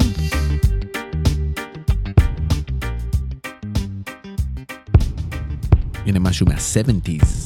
הנה 6.05 6.19
משהו 6.19 6.47
מה-70's. 6.47 7.42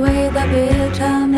way 0.00 0.30
that 0.30 0.48
we 0.48 0.94
time 0.96 1.31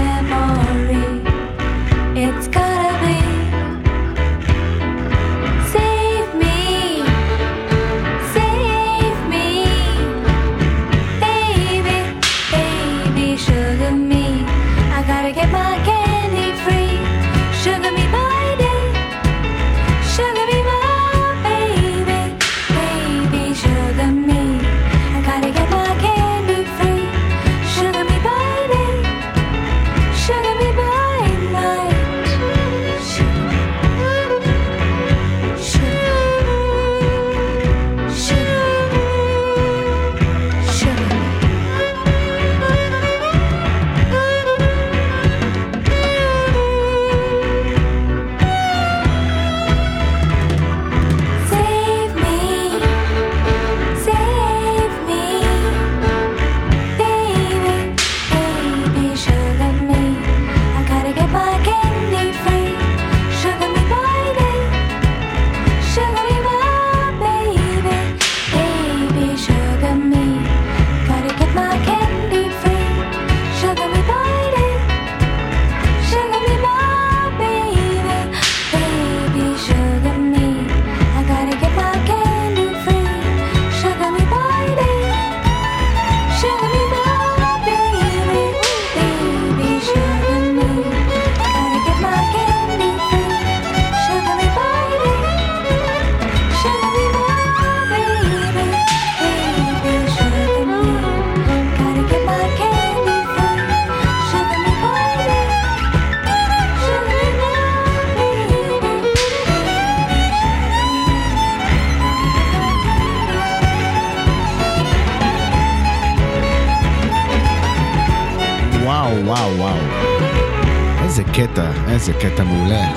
איזה 122.09 122.19
קטע 122.19 122.45
מעולה. 122.45 122.91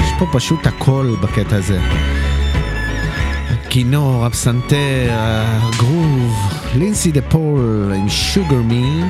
יש 0.00 0.10
פה 0.18 0.26
פשוט 0.32 0.66
הכל 0.66 1.14
בקטע 1.22 1.56
הזה. 1.56 1.80
הכינור, 3.50 4.26
הפסנתר, 4.26 5.10
הגרוב, 5.10 6.32
לינסי 6.76 7.12
דה 7.12 7.22
פול 7.22 7.92
עם 7.96 8.08
שוגר 8.08 8.62
מי. 8.62 9.02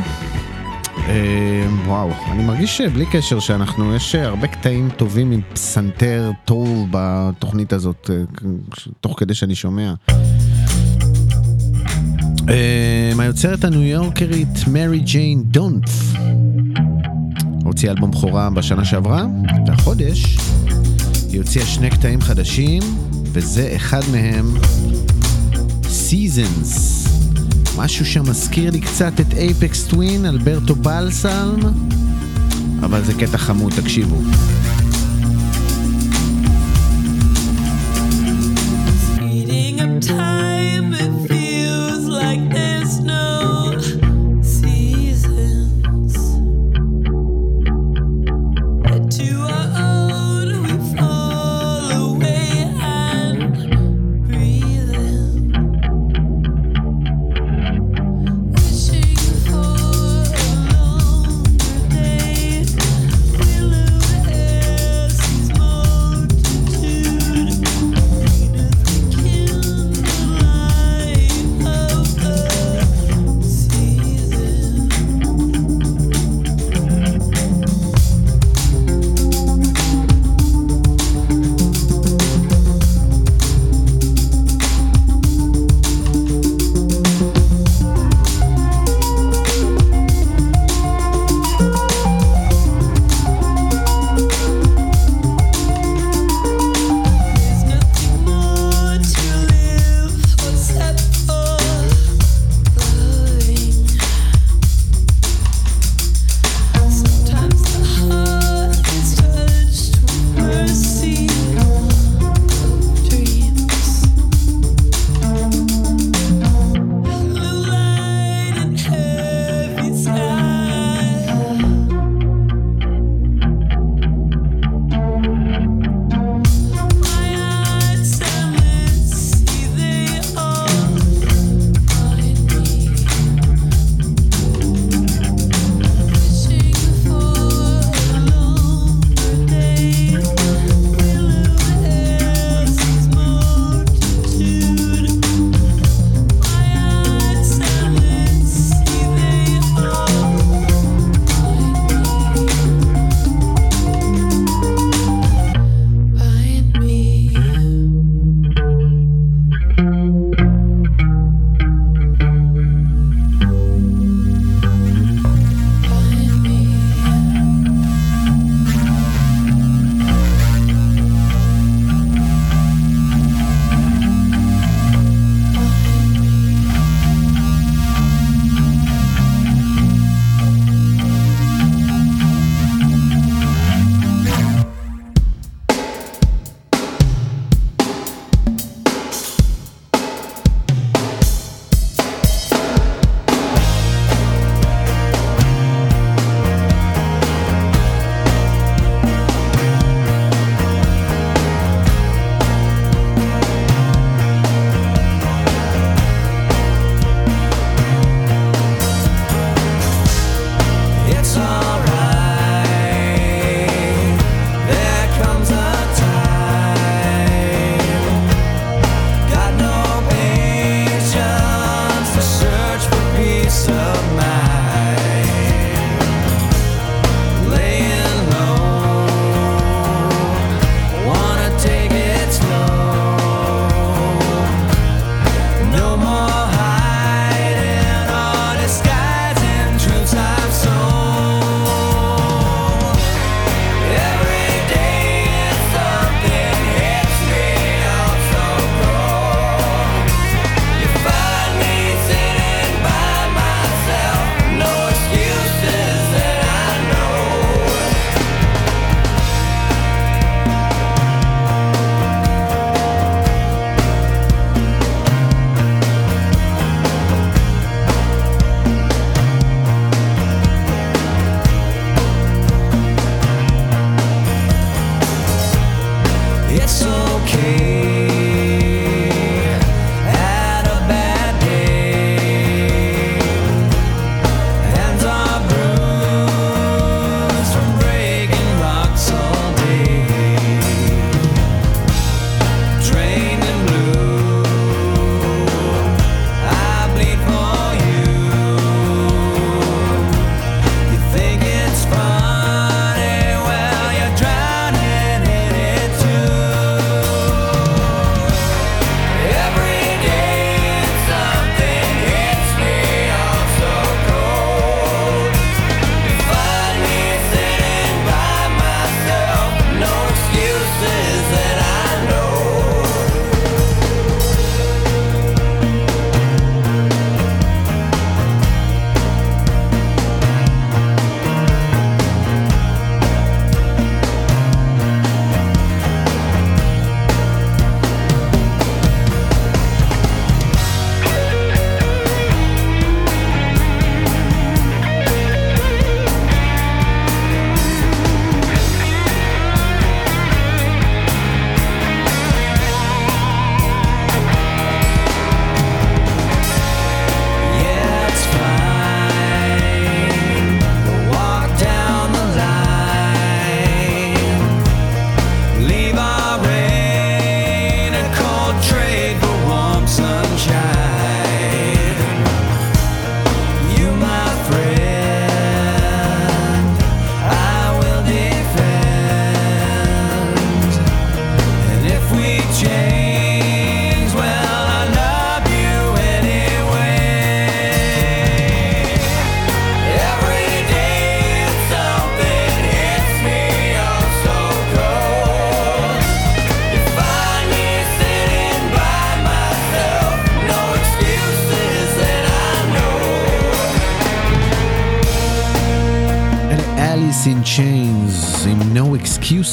אה, 0.99 1.66
וואו, 1.86 2.11
אני 2.31 2.45
מרגיש 2.45 2.78
שבלי 2.78 3.07
קשר 3.07 3.41
שאנחנו, 3.41 3.95
יש 3.95 4.15
הרבה 4.15 4.47
קטעים 4.47 4.89
טובים 4.97 5.31
עם 5.31 5.41
פסנתר 5.53 6.31
טוב 6.45 6.89
בתוכנית 6.91 7.73
הזאת, 7.73 8.11
אה, 8.12 8.49
תוך 9.01 9.20
כדי 9.20 9.35
שאני 9.35 9.55
שומע. 9.55 9.95
אה, 12.49 13.12
היוצרת 13.19 13.65
הניו 13.65 13.82
יורקרית 13.82 14.69
מרי 14.69 14.99
ג'יין 14.99 15.43
דונף. 15.43 16.23
הוציאה 17.85 17.93
אלבום 17.93 18.11
בכורה 18.11 18.51
בשנה 18.51 18.85
שעברה, 18.85 19.27
והחודש 19.66 20.39
היא 21.28 21.40
הוציאה 21.40 21.66
שני 21.66 21.90
קטעים 21.90 22.20
חדשים, 22.20 22.82
וזה 23.32 23.73
אחד 23.77 24.01
מהם, 24.12 24.55
Seasons. 25.82 27.09
משהו 27.77 28.06
שמזכיר 28.06 28.70
לי 28.70 28.81
קצת 28.81 29.20
את 29.20 29.35
אייפקס 29.35 29.85
טווין, 29.86 30.27
אלברטו 30.27 30.74
בלסלם, 30.74 31.61
אבל 32.81 33.05
זה 33.05 33.15
קטע 33.15 33.39
חמוד, 33.39 33.73
תקשיבו. 33.73 34.16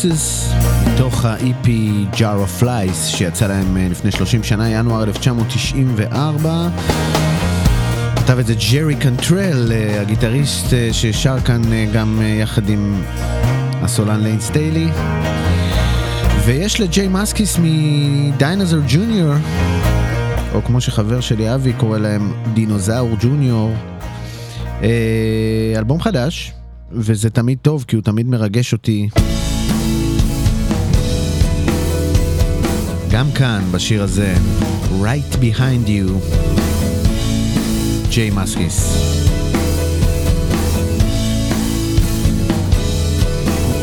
Excuses 0.02 0.56
מתוך 0.94 1.26
ה-EP 1.26 1.68
Jar 2.14 2.20
of 2.20 2.64
Flies 2.64 2.94
שיצא 3.06 3.48
להם 3.48 3.78
אה, 3.78 3.88
לפני 3.92 4.12
30 4.12 4.44
שנה, 4.44 4.70
ינואר 4.70 5.04
1994. 5.04 6.70
כתב 8.16 8.40
את 8.40 8.46
זה 8.46 8.54
ג'רי 8.72 8.96
קנטרל, 8.96 9.72
אה, 9.72 10.02
הגיטריסט 10.02 10.74
אה, 10.74 10.90
ששר 10.92 11.40
כאן 11.40 11.62
גם 11.94 12.22
יחד 12.42 12.70
עם 12.70 13.02
הסולן 13.82 14.22
ליין 14.22 14.40
סטיילי. 14.40 14.88
ויש 16.46 16.82
לג'יי 16.82 17.08
מסקיס 17.08 17.60
מ 17.62 17.75
Dinosaur 17.75 18.80
Junior, 18.88 19.34
או 20.54 20.62
כמו 20.64 20.82
שחבר 20.82 21.22
שלי 21.22 21.56
אבי 21.56 21.74
קורא 21.74 21.98
להם 21.98 22.34
דינוזאור 22.54 23.16
ג'וניור, 23.22 23.74
אלבום 25.78 26.02
חדש, 26.02 26.54
וזה 26.92 27.30
תמיד 27.30 27.58
טוב 27.62 27.86
כי 27.88 27.96
הוא 27.96 28.04
תמיד 28.04 28.28
מרגש 28.28 28.74
אותי. 28.74 29.10
גם 33.21 33.33
כאן 33.33 33.65
בשיר 33.71 34.03
הזה, 34.03 34.35
Right 35.03 35.37
Behind 35.37 35.89
You, 35.89 36.13
ג'יי 38.09 38.31
מסקיס. 38.31 38.97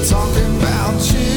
Talking 0.09 0.51
about 0.59 1.01
you, 1.13 1.36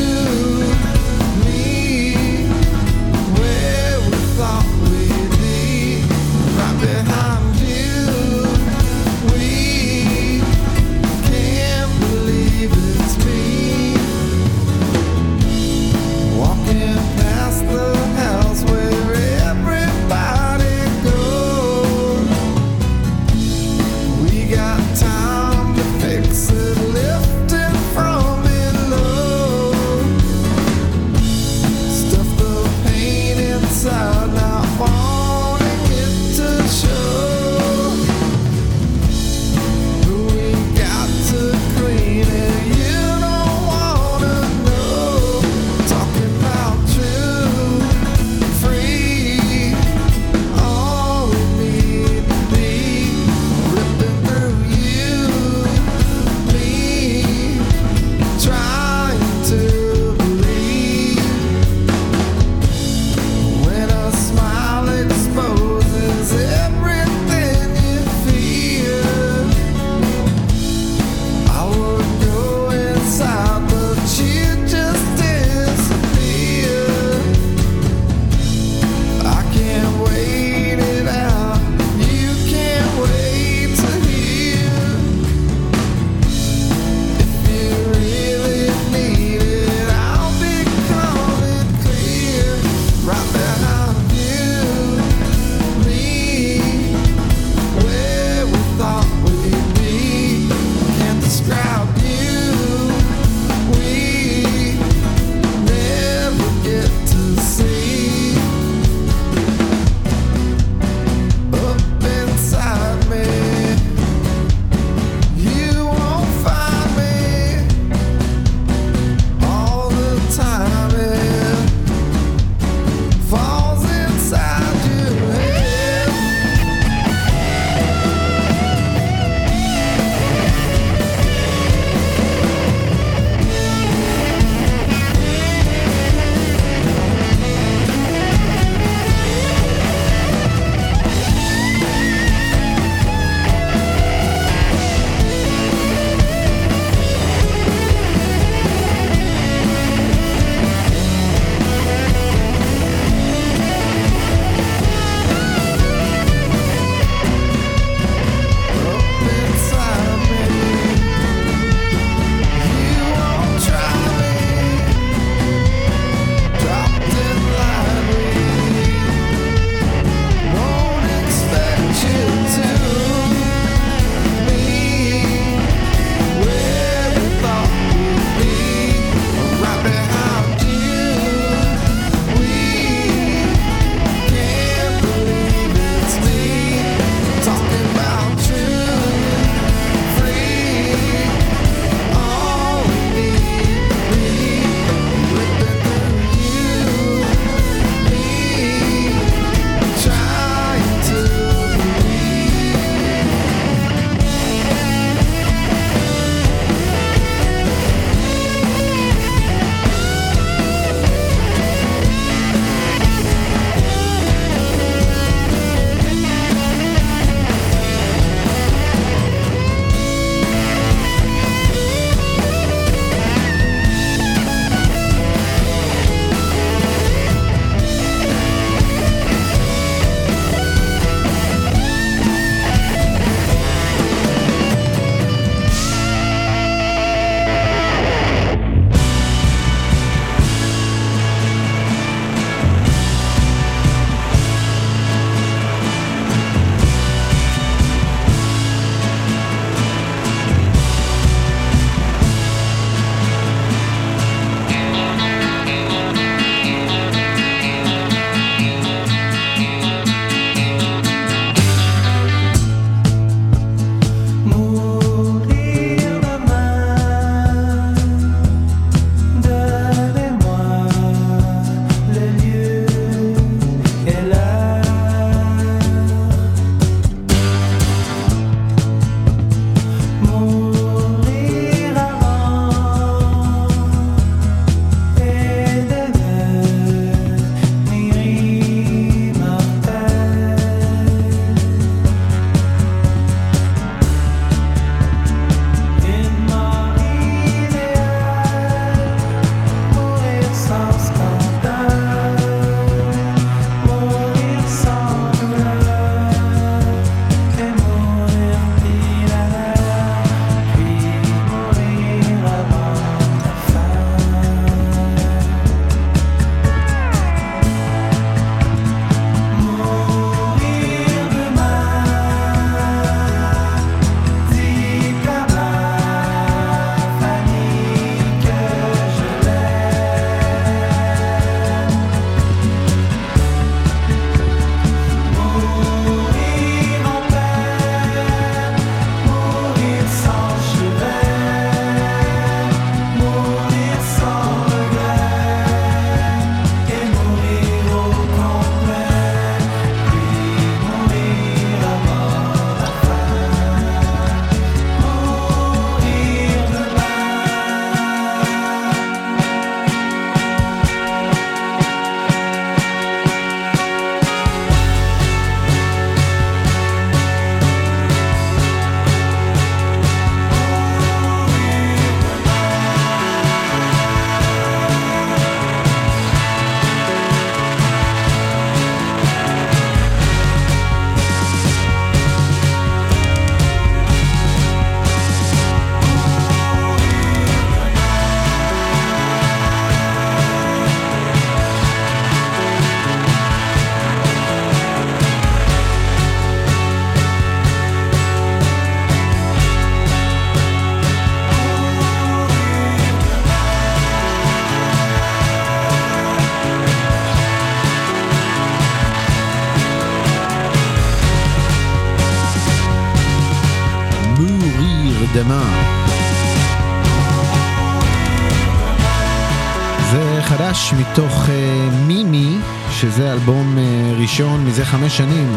חמש 424.91 425.17
שנים 425.17 425.47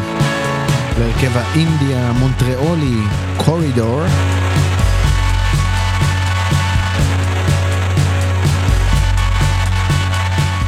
להרכב 0.98 1.31
האינדיה 1.35 2.12
מונטריאולי 2.12 2.97
קורידור. 3.36 4.01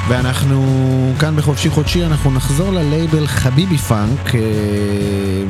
ואנחנו 0.08 0.62
כאן 1.20 1.36
בחופשי 1.36 1.70
חודשי, 1.70 2.06
אנחנו 2.06 2.30
נחזור 2.30 2.72
ללייבל 2.72 3.26
חביבי 3.26 3.78
פאנק, 3.78 4.34
אה, 4.34 4.40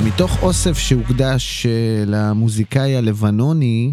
מתוך 0.05 0.43
אוסף 0.43 0.79
שהוקדש 0.79 1.67
אה, 1.67 2.05
למוזיקאי 2.07 2.97
הלבנוני 2.97 3.93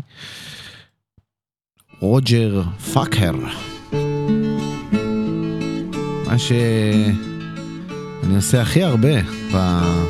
רוג'ר 1.99 2.61
פאקר. 2.93 3.35
מה 6.25 6.39
שאני 8.22 8.36
עושה 8.36 8.62
הכי 8.62 8.82
הרבה 8.82 9.20
ב- 9.54 10.04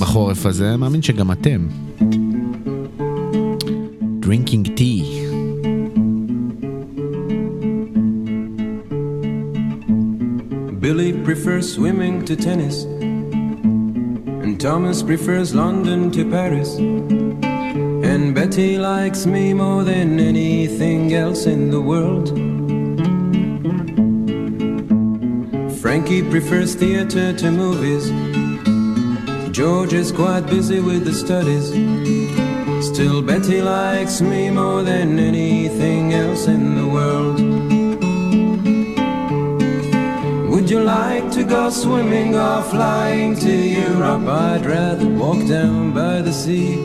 בחורף 0.00 0.46
הזה, 0.46 0.76
מאמין 0.76 1.02
שגם 1.02 1.32
אתם. 1.32 1.66
Drinking 4.22 4.66
tea. 4.78 5.04
Billy 10.80 11.12
prefers 11.26 11.66
swimming 11.76 12.24
to 12.28 12.34
tennis, 12.36 12.76
and 14.44 14.60
Thomas 14.60 15.02
prefers 15.02 15.54
London 15.54 16.10
to 16.16 16.22
Paris. 16.36 16.70
And 18.12 18.34
Betty 18.34 18.78
likes 18.78 19.26
me 19.26 19.44
more 19.54 19.82
than 19.84 20.20
anything 20.20 21.12
else 21.14 21.46
in 21.46 21.70
the 21.70 21.80
world. 21.80 22.47
Frankie 25.89 26.21
prefers 26.21 26.75
theater 26.75 27.33
to 27.33 27.49
movies. 27.49 28.11
George 29.51 29.91
is 29.91 30.11
quite 30.11 30.45
busy 30.45 30.79
with 30.79 31.03
the 31.03 31.11
studies. 31.11 31.69
Still, 32.85 33.23
Betty 33.23 33.59
likes 33.59 34.21
me 34.21 34.51
more 34.51 34.83
than 34.83 35.17
anything 35.17 36.13
else 36.13 36.45
in 36.45 36.75
the 36.75 36.87
world. 36.87 37.39
Would 40.51 40.69
you 40.69 40.81
like 40.81 41.31
to 41.31 41.43
go 41.43 41.71
swimming 41.71 42.35
or 42.35 42.61
flying 42.61 43.35
to 43.37 43.51
Europe? 43.51 44.27
I'd 44.27 44.67
rather 44.67 45.07
walk 45.07 45.43
down 45.47 45.91
by 45.91 46.21
the 46.21 46.31
sea. 46.31 46.77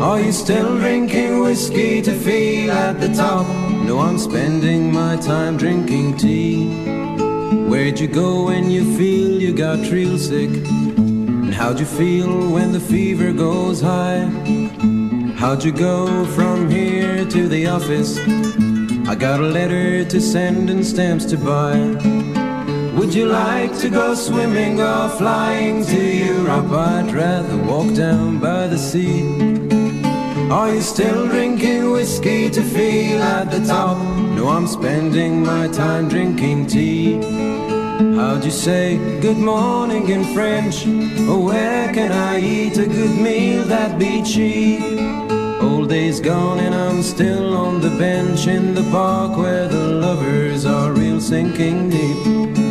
Are 0.00 0.18
you 0.18 0.32
still 0.32 0.78
drinking 0.78 1.42
whiskey 1.42 2.00
to 2.00 2.12
feel 2.12 2.70
at 2.70 3.02
the 3.02 3.12
top? 3.12 3.46
No, 3.84 3.98
I'm 3.98 4.18
spending 4.18 4.90
my 4.90 5.16
time 5.16 5.58
drinking 5.58 6.16
tea. 6.16 6.91
Where'd 7.72 7.98
you 7.98 8.06
go 8.06 8.44
when 8.44 8.70
you 8.70 8.84
feel 8.98 9.40
you 9.40 9.54
got 9.54 9.78
real 9.90 10.18
sick? 10.18 10.50
And 10.50 11.54
how'd 11.54 11.80
you 11.80 11.86
feel 11.86 12.50
when 12.50 12.70
the 12.70 12.78
fever 12.78 13.32
goes 13.32 13.80
high? 13.80 14.26
How'd 15.38 15.64
you 15.64 15.72
go 15.72 16.26
from 16.36 16.68
here 16.68 17.24
to 17.24 17.48
the 17.48 17.68
office? 17.68 18.18
I 19.08 19.14
got 19.14 19.40
a 19.40 19.44
letter 19.44 20.04
to 20.04 20.20
send 20.20 20.68
and 20.68 20.84
stamps 20.84 21.24
to 21.30 21.38
buy. 21.38 21.78
Would 22.94 23.14
you 23.14 23.24
like 23.24 23.74
to 23.78 23.88
go 23.88 24.14
swimming 24.16 24.78
or 24.78 25.08
flying 25.08 25.82
to 25.86 25.98
Europe? 25.98 26.70
I'd 26.72 27.10
rather 27.10 27.56
walk 27.56 27.94
down 27.94 28.38
by 28.38 28.66
the 28.66 28.76
sea. 28.76 29.61
Are 30.52 30.74
you 30.74 30.82
still 30.82 31.28
drinking 31.28 31.92
whiskey 31.92 32.50
to 32.50 32.62
feel 32.62 33.22
at 33.22 33.50
the 33.50 33.64
top? 33.64 33.96
No, 34.36 34.50
I'm 34.50 34.66
spending 34.66 35.42
my 35.42 35.66
time 35.68 36.10
drinking 36.10 36.66
tea. 36.66 37.14
How'd 38.16 38.44
you 38.44 38.50
say 38.50 38.98
good 39.22 39.38
morning 39.38 40.10
in 40.10 40.24
French? 40.34 40.86
Or 41.26 41.42
where 41.42 41.90
can 41.94 42.12
I 42.12 42.38
eat 42.38 42.76
a 42.76 42.86
good 42.86 43.18
meal 43.18 43.64
that 43.64 43.98
be 43.98 44.22
cheap? 44.22 44.82
Old 45.62 45.88
days 45.88 46.20
gone 46.20 46.60
and 46.60 46.74
I'm 46.74 47.02
still 47.02 47.56
on 47.56 47.80
the 47.80 47.96
bench 47.96 48.46
in 48.46 48.74
the 48.74 48.84
park 48.90 49.38
where 49.38 49.68
the 49.68 49.88
lovers 50.04 50.66
are 50.66 50.92
real 50.92 51.18
sinking 51.18 51.88
deep. 51.88 52.61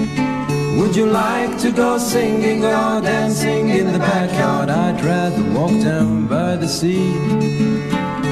Would 0.81 0.95
you 0.95 1.05
like 1.05 1.59
to 1.59 1.71
go 1.71 1.99
singing 1.99 2.65
or 2.65 3.01
dancing 3.01 3.69
in 3.69 3.93
the 3.93 3.99
backyard? 3.99 4.67
I'd 4.67 4.99
rather 5.05 5.43
walk 5.51 5.79
down 5.83 6.25
by 6.25 6.55
the 6.55 6.67
sea. 6.67 7.13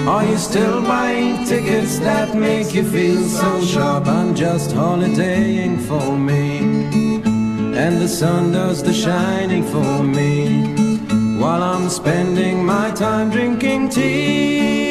Are 0.07 0.25
you 0.25 0.35
still 0.35 0.81
buying 0.81 1.45
tickets 1.45 1.99
that 1.99 2.35
make 2.35 2.73
you 2.73 2.83
feel 2.83 3.21
so 3.25 3.61
sharp? 3.61 4.07
I'm 4.07 4.33
just 4.33 4.71
holidaying 4.71 5.77
for 5.81 6.17
me. 6.17 6.57
And 7.77 8.01
the 8.01 8.07
sun 8.07 8.51
does 8.51 8.81
the 8.81 8.93
shining 8.93 9.63
for 9.63 10.01
me. 10.01 10.73
While 11.39 11.61
I'm 11.61 11.87
spending 11.87 12.65
my 12.65 12.89
time 12.89 13.29
drinking 13.29 13.89
tea. 13.89 14.88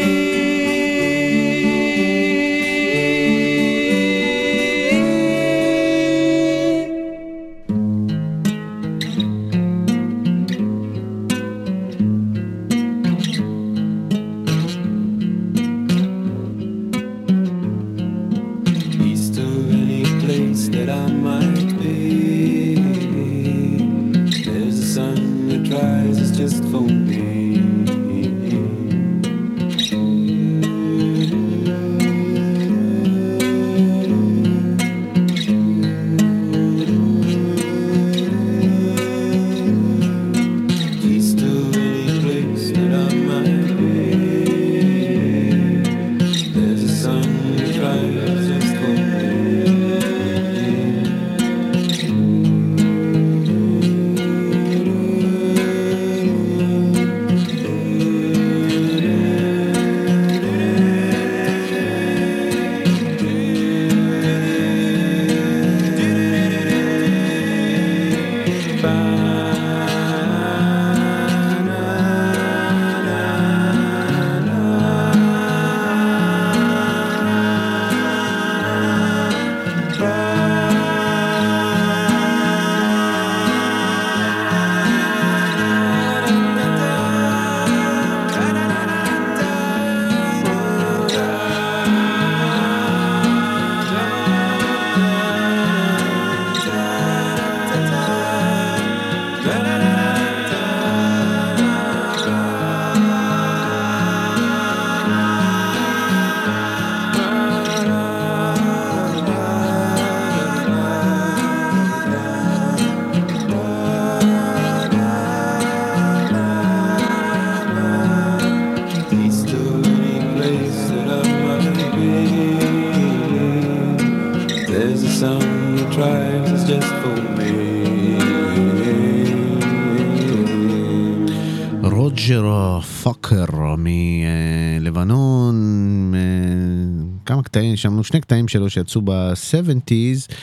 שמענו 137.99 138.05
שני 138.05 138.21
קטעים 138.21 138.49
שלו 138.49 138.71
שיצאו 138.71 139.01
ב-70's, 139.05 140.35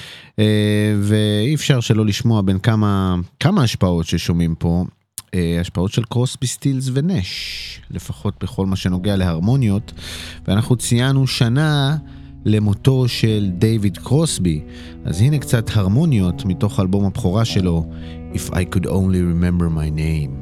ואי 1.02 1.56
אפשר 1.56 1.80
שלא 1.80 2.06
לשמוע 2.06 2.42
בין 2.42 2.60
כמה, 2.60 3.16
כמה 3.40 3.64
השפעות 3.64 4.06
ששומעים 4.06 4.56
פה, 4.56 4.86
אה, 5.34 5.58
השפעות 5.62 5.92
של 5.92 6.04
קרוסבי 6.04 6.48
סטילס 6.48 6.90
ונש, 6.94 7.80
לפחות 7.92 8.44
בכל 8.44 8.66
מה 8.66 8.76
שנוגע 8.76 9.16
להרמוניות, 9.16 9.92
ואנחנו 10.48 10.76
ציינו 10.76 11.28
שנה 11.28 11.98
למותו 12.46 13.08
של 13.08 13.50
דייוויד 13.58 13.98
קרוסבי, 13.98 14.62
אז 15.06 15.22
הנה 15.22 15.38
קצת 15.38 15.78
הרמוניות 15.78 16.46
מתוך 16.46 16.80
אלבום 16.80 17.06
הבכורה 17.06 17.46
שלו, 17.46 17.86
If 18.34 18.50
I 18.54 18.66
could 18.66 18.86
only 18.86 19.22
remember 19.22 19.70
my 19.70 19.90
name. 19.90 20.35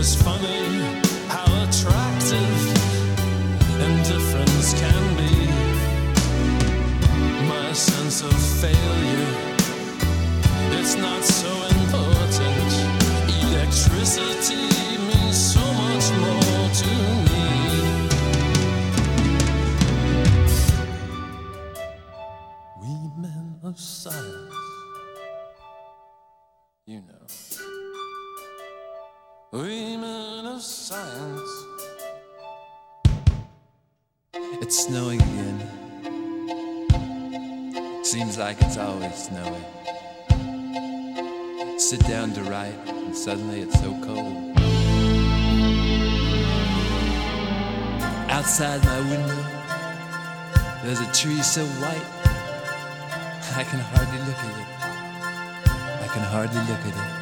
this 0.00 0.14
far. 0.14 0.29
So 51.50 51.66
white, 51.82 52.06
I 53.56 53.64
can 53.64 53.80
hardly 53.80 54.20
look 54.20 54.38
at 54.38 54.54
it. 54.62 54.68
I 56.00 56.06
can 56.14 56.22
hardly 56.22 56.60
look 56.60 56.78
at 56.78 57.16
it. 57.16 57.19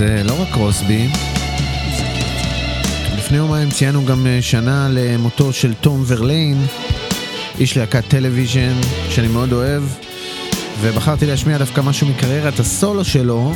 אז 0.00 0.04
אה, 0.06 0.22
לא 0.22 0.42
רק 0.42 0.48
קרוסבי, 0.52 1.08
לפני 3.18 3.36
יומיים 3.36 3.70
ציינו 3.70 4.04
גם 4.04 4.26
אה, 4.26 4.42
שנה 4.42 4.88
למותו 4.90 5.52
של 5.52 5.74
תום 5.74 6.04
ורליין, 6.06 6.62
איש 7.58 7.76
להקת 7.76 8.04
Television 8.08 8.74
שאני 9.10 9.28
מאוד 9.28 9.52
אוהב, 9.52 9.82
ובחרתי 10.80 11.26
להשמיע 11.26 11.58
דווקא 11.58 11.80
משהו 11.80 12.06
מקריירת 12.06 12.60
הסולו 12.60 13.04
שלו, 13.04 13.52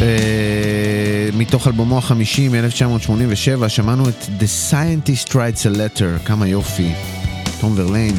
אה, 0.00 1.28
מתוך 1.34 1.66
אלבומו 1.66 1.98
החמישי 1.98 2.48
מ-1987, 2.48 3.68
שמענו 3.68 4.08
את 4.08 4.24
The 4.40 4.70
Scientist 4.70 5.28
Writes 5.28 5.64
a 5.64 5.76
Letter, 5.76 6.26
כמה 6.26 6.48
יופי, 6.48 6.92
תום 7.60 7.74
ורליין. 7.76 8.14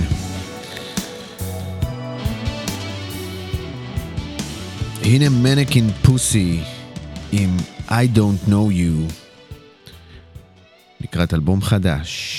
הנה 5.12 5.30
מנקין 5.30 5.90
פוסי 6.02 6.60
עם 7.32 7.58
I 7.88 8.18
Don't 8.18 8.50
Know 8.50 8.72
You 8.72 9.14
לקראת 11.02 11.34
אלבום 11.34 11.62
חדש. 11.62 12.39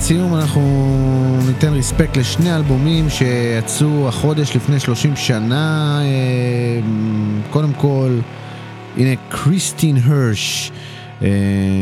לקראת 0.00 0.08
סיום 0.08 0.34
אנחנו 0.34 1.38
ניתן 1.46 1.72
respect 1.72 2.16
לשני 2.16 2.56
אלבומים 2.56 3.10
שיצאו 3.10 4.08
החודש 4.08 4.56
לפני 4.56 4.80
30 4.80 5.16
שנה. 5.16 5.98
אה, 6.02 6.80
קודם 7.50 7.72
כל, 7.72 8.18
הנה 8.96 9.10
קריסטין 9.28 9.96
הרש 9.96 10.72
אה, 11.22 11.28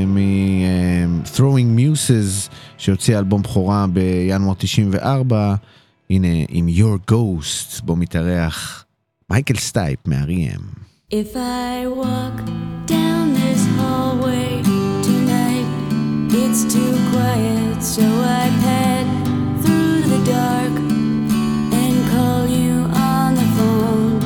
מ-Throwing 0.07 1.79
אה, 1.79 1.93
Muses, 1.93 2.51
שהוציא 2.79 3.19
אלבום 3.19 3.43
בכורה 3.43 3.87
בינואר 3.87 4.55
94. 4.59 5.55
הנה, 6.11 6.29
עם 6.49 6.69
Your 6.69 7.13
Ghost, 7.13 7.85
בו 7.85 7.97
מתארח 7.97 8.85
מייקל 9.31 9.57
סטייפ 9.57 9.99
מה-REM. 10.07 10.63
If 11.11 11.37
I 11.37 11.87
walk 12.03 12.37
down 12.87 13.27
this 13.35 13.63
hallway 13.79 14.68
It's 16.31 16.65
too 16.73 16.93
quiet, 17.11 17.83
so 17.83 18.03
I 18.03 18.51
pet 18.61 19.07
through 19.63 20.03
the 20.03 20.23
dark 20.27 20.75
and 21.73 22.11
call 22.11 22.47
you 22.47 22.85
on 22.95 23.35
the 23.35 23.49
phone. 23.57 24.21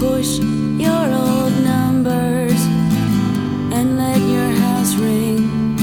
Push 0.00 0.40
your 0.40 1.06
old 1.22 1.54
numbers 1.62 2.60
and 3.72 3.96
let 3.96 4.18
your 4.18 4.50
house 4.64 4.94
ring 4.96 5.76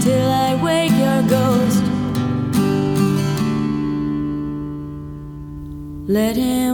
till 0.00 0.28
I 0.28 0.60
wake 0.60 0.90
your 0.90 1.22
ghost. 1.28 1.84
Let 6.08 6.34
him. 6.34 6.65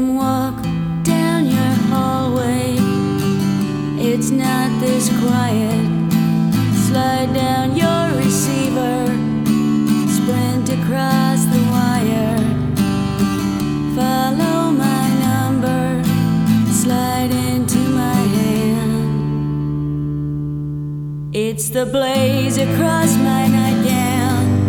the 21.73 21.87
blaze 21.87 22.59
across 22.59 23.17
my 23.17 23.47
nightgown. 23.47 24.69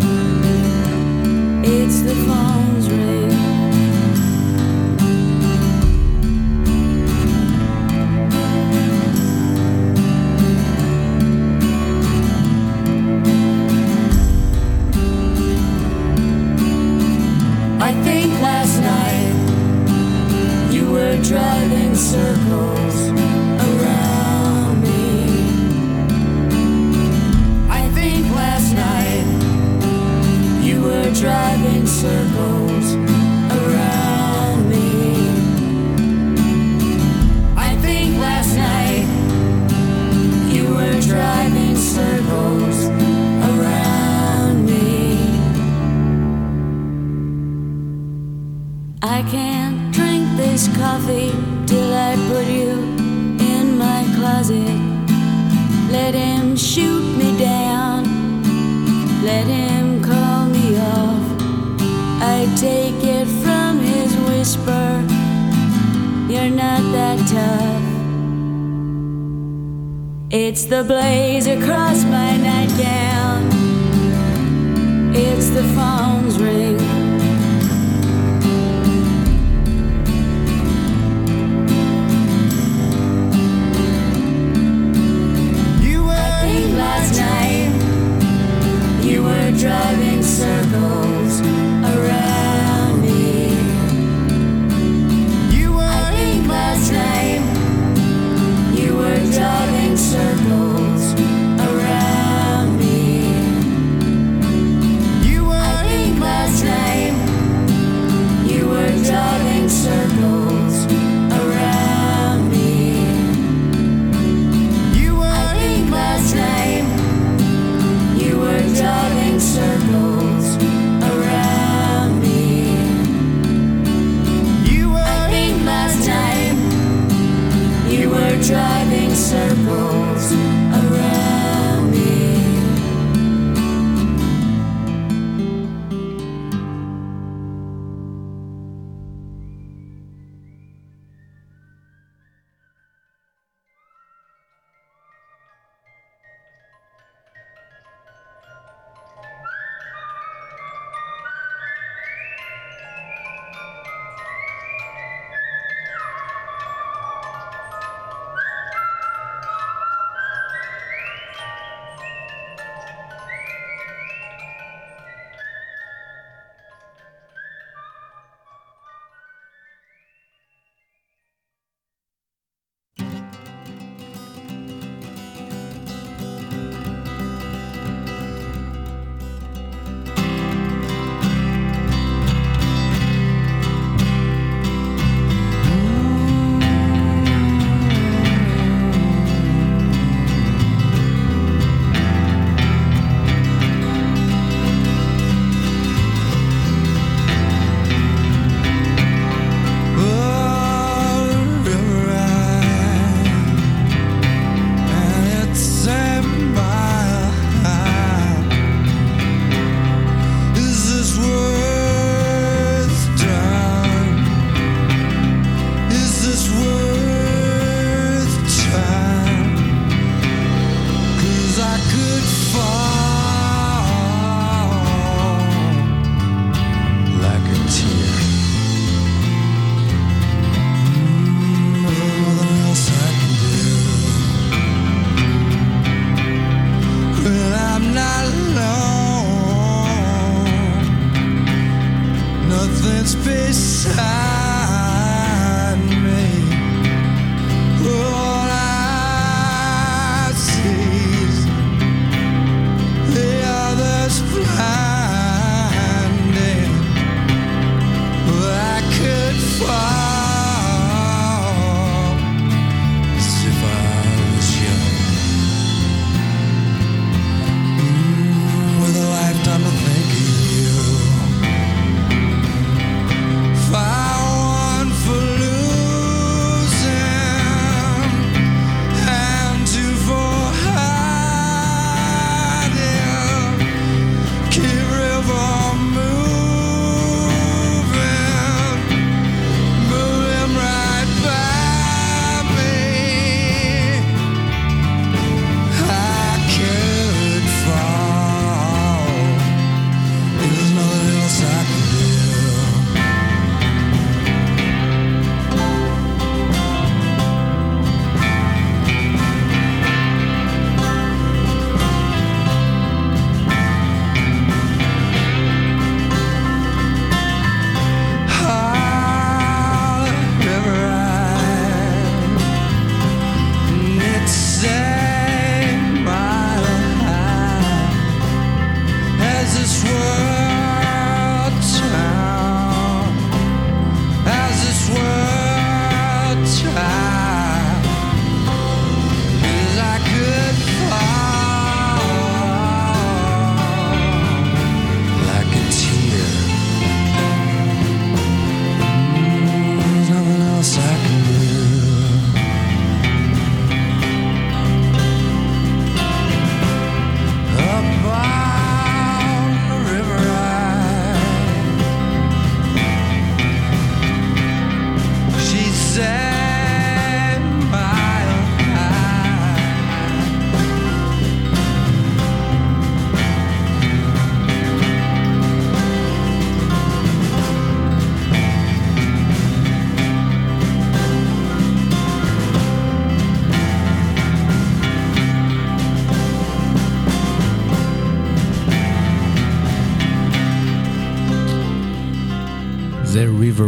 It's 1.65 2.01
the 2.01 2.15
fall. 2.25 2.62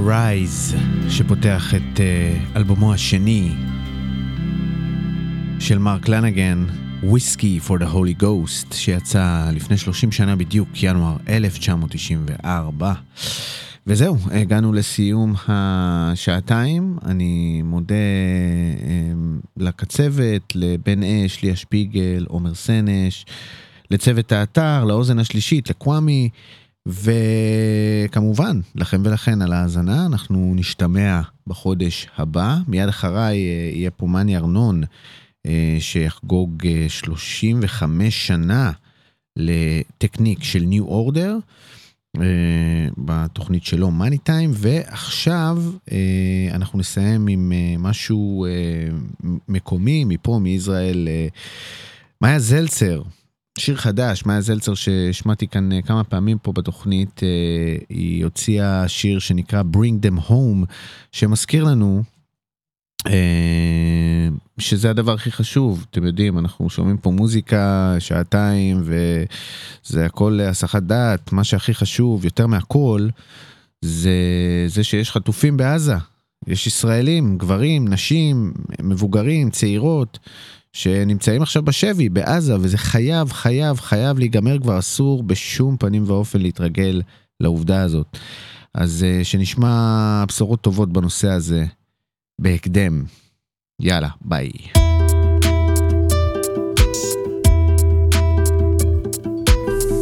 Rise, 0.06 0.76
שפותח 1.10 1.73
את 1.76 1.99
אה, 1.99 2.38
אלבומו 2.56 2.94
השני 2.94 3.52
של 5.60 5.77
מרק 5.77 6.07
לנגן, 6.07 6.65
Whiskey 7.03 7.68
for 7.68 7.80
the 7.80 7.94
Holy 7.94 8.22
Ghost, 8.23 8.73
שיצא 8.73 9.49
לפני 9.53 9.77
30 9.77 10.11
שנה 10.11 10.36
בדיוק, 10.36 10.69
ינואר 10.84 11.18
1994. 11.30 12.94
וזהו, 13.88 14.18
הגענו 14.32 14.73
לסיום 14.73 15.34
השעתיים. 15.48 16.98
אני 17.06 17.61
מודה 17.61 17.95
אה, 17.95 19.14
לקצבת, 19.57 20.56
לבן 20.56 21.03
אש, 21.03 21.44
ליה 21.44 21.56
שפיגל, 21.56 22.26
עומר 22.27 22.53
סנש, 22.53 23.26
לצוות 23.91 24.32
האתר, 24.32 24.86
לאוזן 24.86 25.19
השלישית, 25.19 25.69
לקוואמי, 25.69 26.30
וכמובן, 26.88 28.60
לכם 28.76 29.02
ולכן 29.06 29.41
על 29.41 29.53
ההאזנה, 29.53 30.06
אנחנו 30.06 30.53
נשתמע 30.56 31.22
בחודש 31.48 32.07
הבא. 32.18 32.57
מיד 32.68 32.88
אחריי 32.88 33.38
אה, 33.38 33.70
יהיה 33.74 33.91
פה 33.91 34.07
מאני 34.07 34.38
ארנון, 34.38 34.84
אה, 35.45 35.78
שיחגוג 35.80 36.68
אה, 36.68 36.86
35 36.90 38.28
שנה 38.28 38.72
לטקניק 39.36 40.44
של 40.44 40.64
Order. 40.88 41.34
אה, 42.22 42.88
בתוכנית 42.98 43.64
שלו 43.64 43.91
מאני 43.91 44.18
טיים 44.18 44.52
ועכשיו 44.53 45.57
אה, 45.91 46.48
אנחנו 46.52 46.80
נסיים 46.80 47.28
עם 47.28 47.52
אה, 47.56 47.76
משהו 47.80 48.45
אה, 48.45 48.49
מקומי 49.48 50.03
מפה 50.03 50.40
מישראל 50.44 51.07
אה, 51.07 51.28
מאיה 52.22 52.40
זלצר 52.40 53.02
שיר 53.60 53.76
חדש 53.76 54.26
מאיה 54.26 54.41
זלצר 54.41 54.73
שהשמעתי 54.73 55.48
כאן 55.48 55.72
אה, 55.72 55.82
כמה 55.82 56.03
פעמים 56.03 56.38
פה 56.38 56.52
בתוכנית 56.52 57.22
אה, 57.23 57.27
היא 57.90 58.23
הוציאה 58.23 58.88
שיר 58.88 59.19
שנקרא 59.19 59.64
Bring 59.73 60.07
them 60.07 60.30
home 60.30 60.65
שמזכיר 61.11 61.64
לנו 61.64 62.03
אה, 63.07 64.27
שזה 64.57 64.90
הדבר 64.90 65.14
הכי 65.14 65.32
חשוב, 65.32 65.86
אתם 65.91 66.06
יודעים, 66.06 66.40
אנחנו 66.40 66.69
שומעים 66.69 66.98
פה 66.98 67.11
מוזיקה 67.11 67.95
שעתיים 67.99 68.84
וזה 68.84 70.06
הכל 70.06 70.40
הסחת 70.41 70.84
דעת, 70.84 71.32
מה 71.32 71.44
שהכי 71.44 71.73
חשוב 71.73 72.26
יותר 72.26 72.48
מהכל 72.48 73.07
זה 73.82 74.14
זה 74.68 74.84
שיש 74.84 75.11
חטופים 75.11 75.57
בעזה, 75.57 75.95
יש 76.48 76.68
ישראלים, 76.68 77.38
גברים, 77.38 77.88
נשים, 77.88 78.53
מבוגרים, 78.84 79.49
צעירות, 79.49 80.19
שנמצאים 80.76 81.41
עכשיו 81.41 81.64
בשבי 81.64 82.10
בעזה 82.10 82.56
וזה 82.60 82.77
חייב, 82.77 83.31
חייב, 83.31 83.80
חייב 83.80 84.19
להיגמר 84.19 84.60
כבר, 84.60 84.80
אסור 84.80 85.23
בשום 85.23 85.77
פנים 85.77 86.03
ואופן 86.07 86.41
להתרגל 86.41 87.02
לעובדה 87.39 87.81
הזאת. 87.81 88.18
אז 88.73 89.06
אה, 89.07 89.23
שנשמע 89.23 90.23
בשורות 90.27 90.61
טובות 90.61 90.93
בנושא 90.93 91.30
הזה 91.30 91.65
בהקדם. 92.41 93.03
יאללה, 93.81 94.10
ביי. 94.22 94.52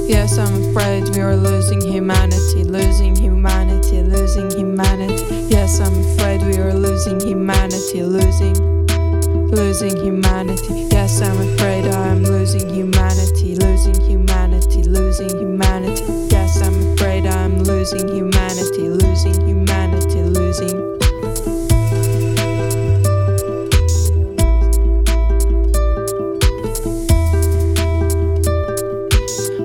Yes, 0.09 0.37
I'm 0.37 0.55
afraid 0.63 1.03
we 1.13 1.19
are 1.27 1.35
losing 1.49 1.81
humanity, 1.81 2.61
losing 2.77 3.15
humanity, 3.25 3.97
losing 4.13 4.49
humanity. 4.59 5.23
Yes, 5.55 5.71
I'm 5.85 5.95
afraid 6.05 6.39
we 6.49 6.55
are 6.63 6.73
losing 6.73 7.19
humanity, 7.29 7.99
losing, 8.17 8.55
losing 9.53 9.95
humanity. 9.97 10.87
Yes, 10.91 11.21
I'm 11.21 11.39
afraid 11.39 11.85
I 11.85 12.07
am 12.07 12.23
losing 12.23 12.67
humanity, 12.69 13.55
losing 13.55 13.99
humanity, 14.01 14.83
losing 14.83 15.29
humanity. 15.29 16.05
Yes, 16.31 16.61
I'm 16.61 16.93
afraid 16.93 17.27
I 17.27 17.43
am 17.43 17.63
losing 17.63 18.07
humanity, 18.07 18.89
losing 18.89 19.39
humanity, 19.47 20.21
losing. 20.23 20.93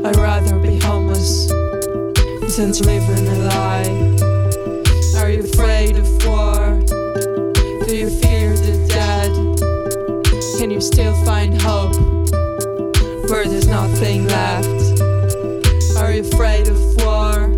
I'd 0.04 0.16
rather 0.16 0.58
be 0.58 0.78
homeless 0.80 1.48
than 2.56 2.72
to 2.72 2.84
live 2.84 3.08
in 3.18 3.26
a 3.26 3.37
you 10.78 10.82
still 10.82 11.24
find 11.24 11.60
hope 11.62 11.96
where 13.28 13.48
there's 13.48 13.66
nothing 13.66 14.28
left? 14.28 15.00
Are 15.96 16.12
you 16.12 16.22
afraid 16.22 16.68
of 16.68 16.78
war? 16.98 17.48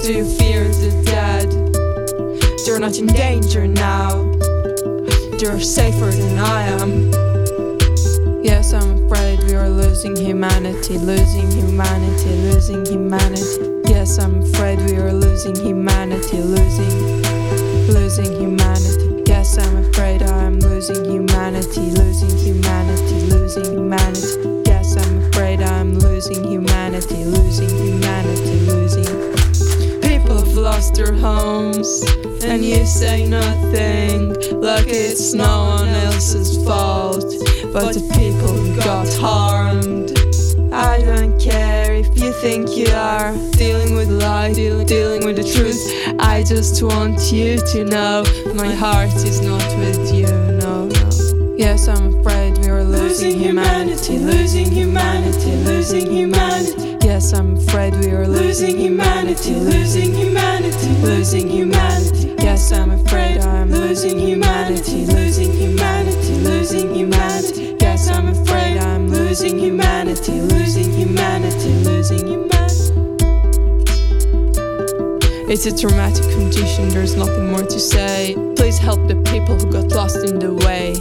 Do 0.00 0.12
you 0.14 0.24
fear 0.38 0.64
the 0.64 1.02
dead? 1.04 1.50
They're 2.64 2.80
not 2.80 2.96
in 2.96 3.08
danger 3.08 3.66
now. 3.66 4.32
They're 5.38 5.60
safer 5.60 6.06
than 6.06 6.38
I 6.38 6.62
am. 6.80 7.12
Yes, 8.42 8.72
I'm 8.72 9.04
afraid 9.04 9.42
we 9.44 9.54
are 9.54 9.68
losing 9.68 10.16
humanity, 10.16 10.96
losing 10.96 11.50
humanity, 11.50 12.30
losing 12.30 12.86
humanity. 12.86 13.90
Yes, 13.92 14.18
I'm 14.18 14.42
afraid 14.42 14.78
we 14.88 14.96
are 14.96 15.12
losing 15.12 15.54
humanity, 15.54 16.38
losing, 16.38 17.22
losing 17.92 18.32
humanity. 18.40 19.05
Losing 20.76 21.10
humanity, 21.10 21.80
losing 21.80 22.36
humanity, 22.36 23.20
losing 23.32 23.64
humanity. 23.64 24.62
Yes, 24.66 24.94
I'm 24.94 25.24
afraid 25.24 25.62
I'm 25.62 25.98
losing 26.00 26.44
humanity, 26.44 27.24
losing 27.24 27.70
humanity, 27.70 28.60
losing. 28.66 29.06
People 30.02 30.36
have 30.36 30.54
lost 30.54 30.96
their 30.96 31.14
homes, 31.14 31.88
and 32.44 32.62
you 32.62 32.84
say 32.84 33.26
nothing, 33.26 34.34
like 34.60 34.86
it's 34.86 35.32
no 35.32 35.64
one 35.78 35.88
else's 35.88 36.62
fault, 36.62 37.24
but 37.72 37.94
the 37.94 38.02
people 38.12 38.52
who 38.52 38.76
got 38.76 39.08
harmed. 39.14 40.12
I 40.74 41.00
don't 41.00 41.40
care 41.40 41.94
if 41.94 42.08
you 42.18 42.32
think 42.34 42.76
you 42.76 42.88
are 42.88 43.32
dealing 43.52 43.94
with 43.94 44.10
lies, 44.10 44.56
dealing, 44.56 45.24
with 45.24 45.36
the 45.36 45.52
truth. 45.54 45.80
I 46.20 46.42
just 46.42 46.82
want 46.82 47.32
you 47.32 47.56
to 47.72 47.84
know 47.86 48.24
my 48.54 48.74
heart 48.74 49.14
is 49.24 49.40
not 49.40 49.66
with 49.78 50.12
you. 50.14 50.45
Yes, 51.56 51.88
I'm 51.88 52.20
afraid 52.20 52.58
we 52.58 52.68
are 52.68 52.84
losing 52.84 53.38
humanity, 53.38 54.18
losing 54.18 54.70
humanity, 54.70 55.52
losing 55.64 56.10
humanity. 56.12 56.98
Yes, 57.02 57.32
I'm 57.32 57.56
afraid 57.56 57.94
we 57.96 58.10
are 58.10 58.26
losing 58.26 58.76
humanity, 58.78 59.54
losing 59.54 60.12
humanity, 60.12 60.88
losing 61.00 61.48
humanity. 61.48 62.34
Yes, 62.40 62.72
I'm 62.72 62.90
afraid 62.90 63.38
I'm 63.38 63.70
losing 63.70 64.18
humanity, 64.18 65.06
losing 65.06 65.50
humanity, 65.52 66.34
losing 66.40 66.94
humanity. 66.94 67.76
Yes, 67.80 68.08
I'm 68.10 68.28
afraid 68.28 68.76
I'm 68.76 69.08
losing 69.08 69.58
humanity, 69.58 70.05
It's 75.48 75.64
a 75.64 75.76
traumatic 75.76 76.24
condition, 76.32 76.88
there's 76.88 77.14
nothing 77.14 77.52
more 77.52 77.62
to 77.62 77.78
say. 77.78 78.34
Please 78.56 78.78
help 78.78 79.06
the 79.06 79.14
people 79.30 79.54
who 79.54 79.70
got 79.70 79.86
lost 79.92 80.16
in 80.26 80.40
the 80.40 80.52
way. 80.52 80.94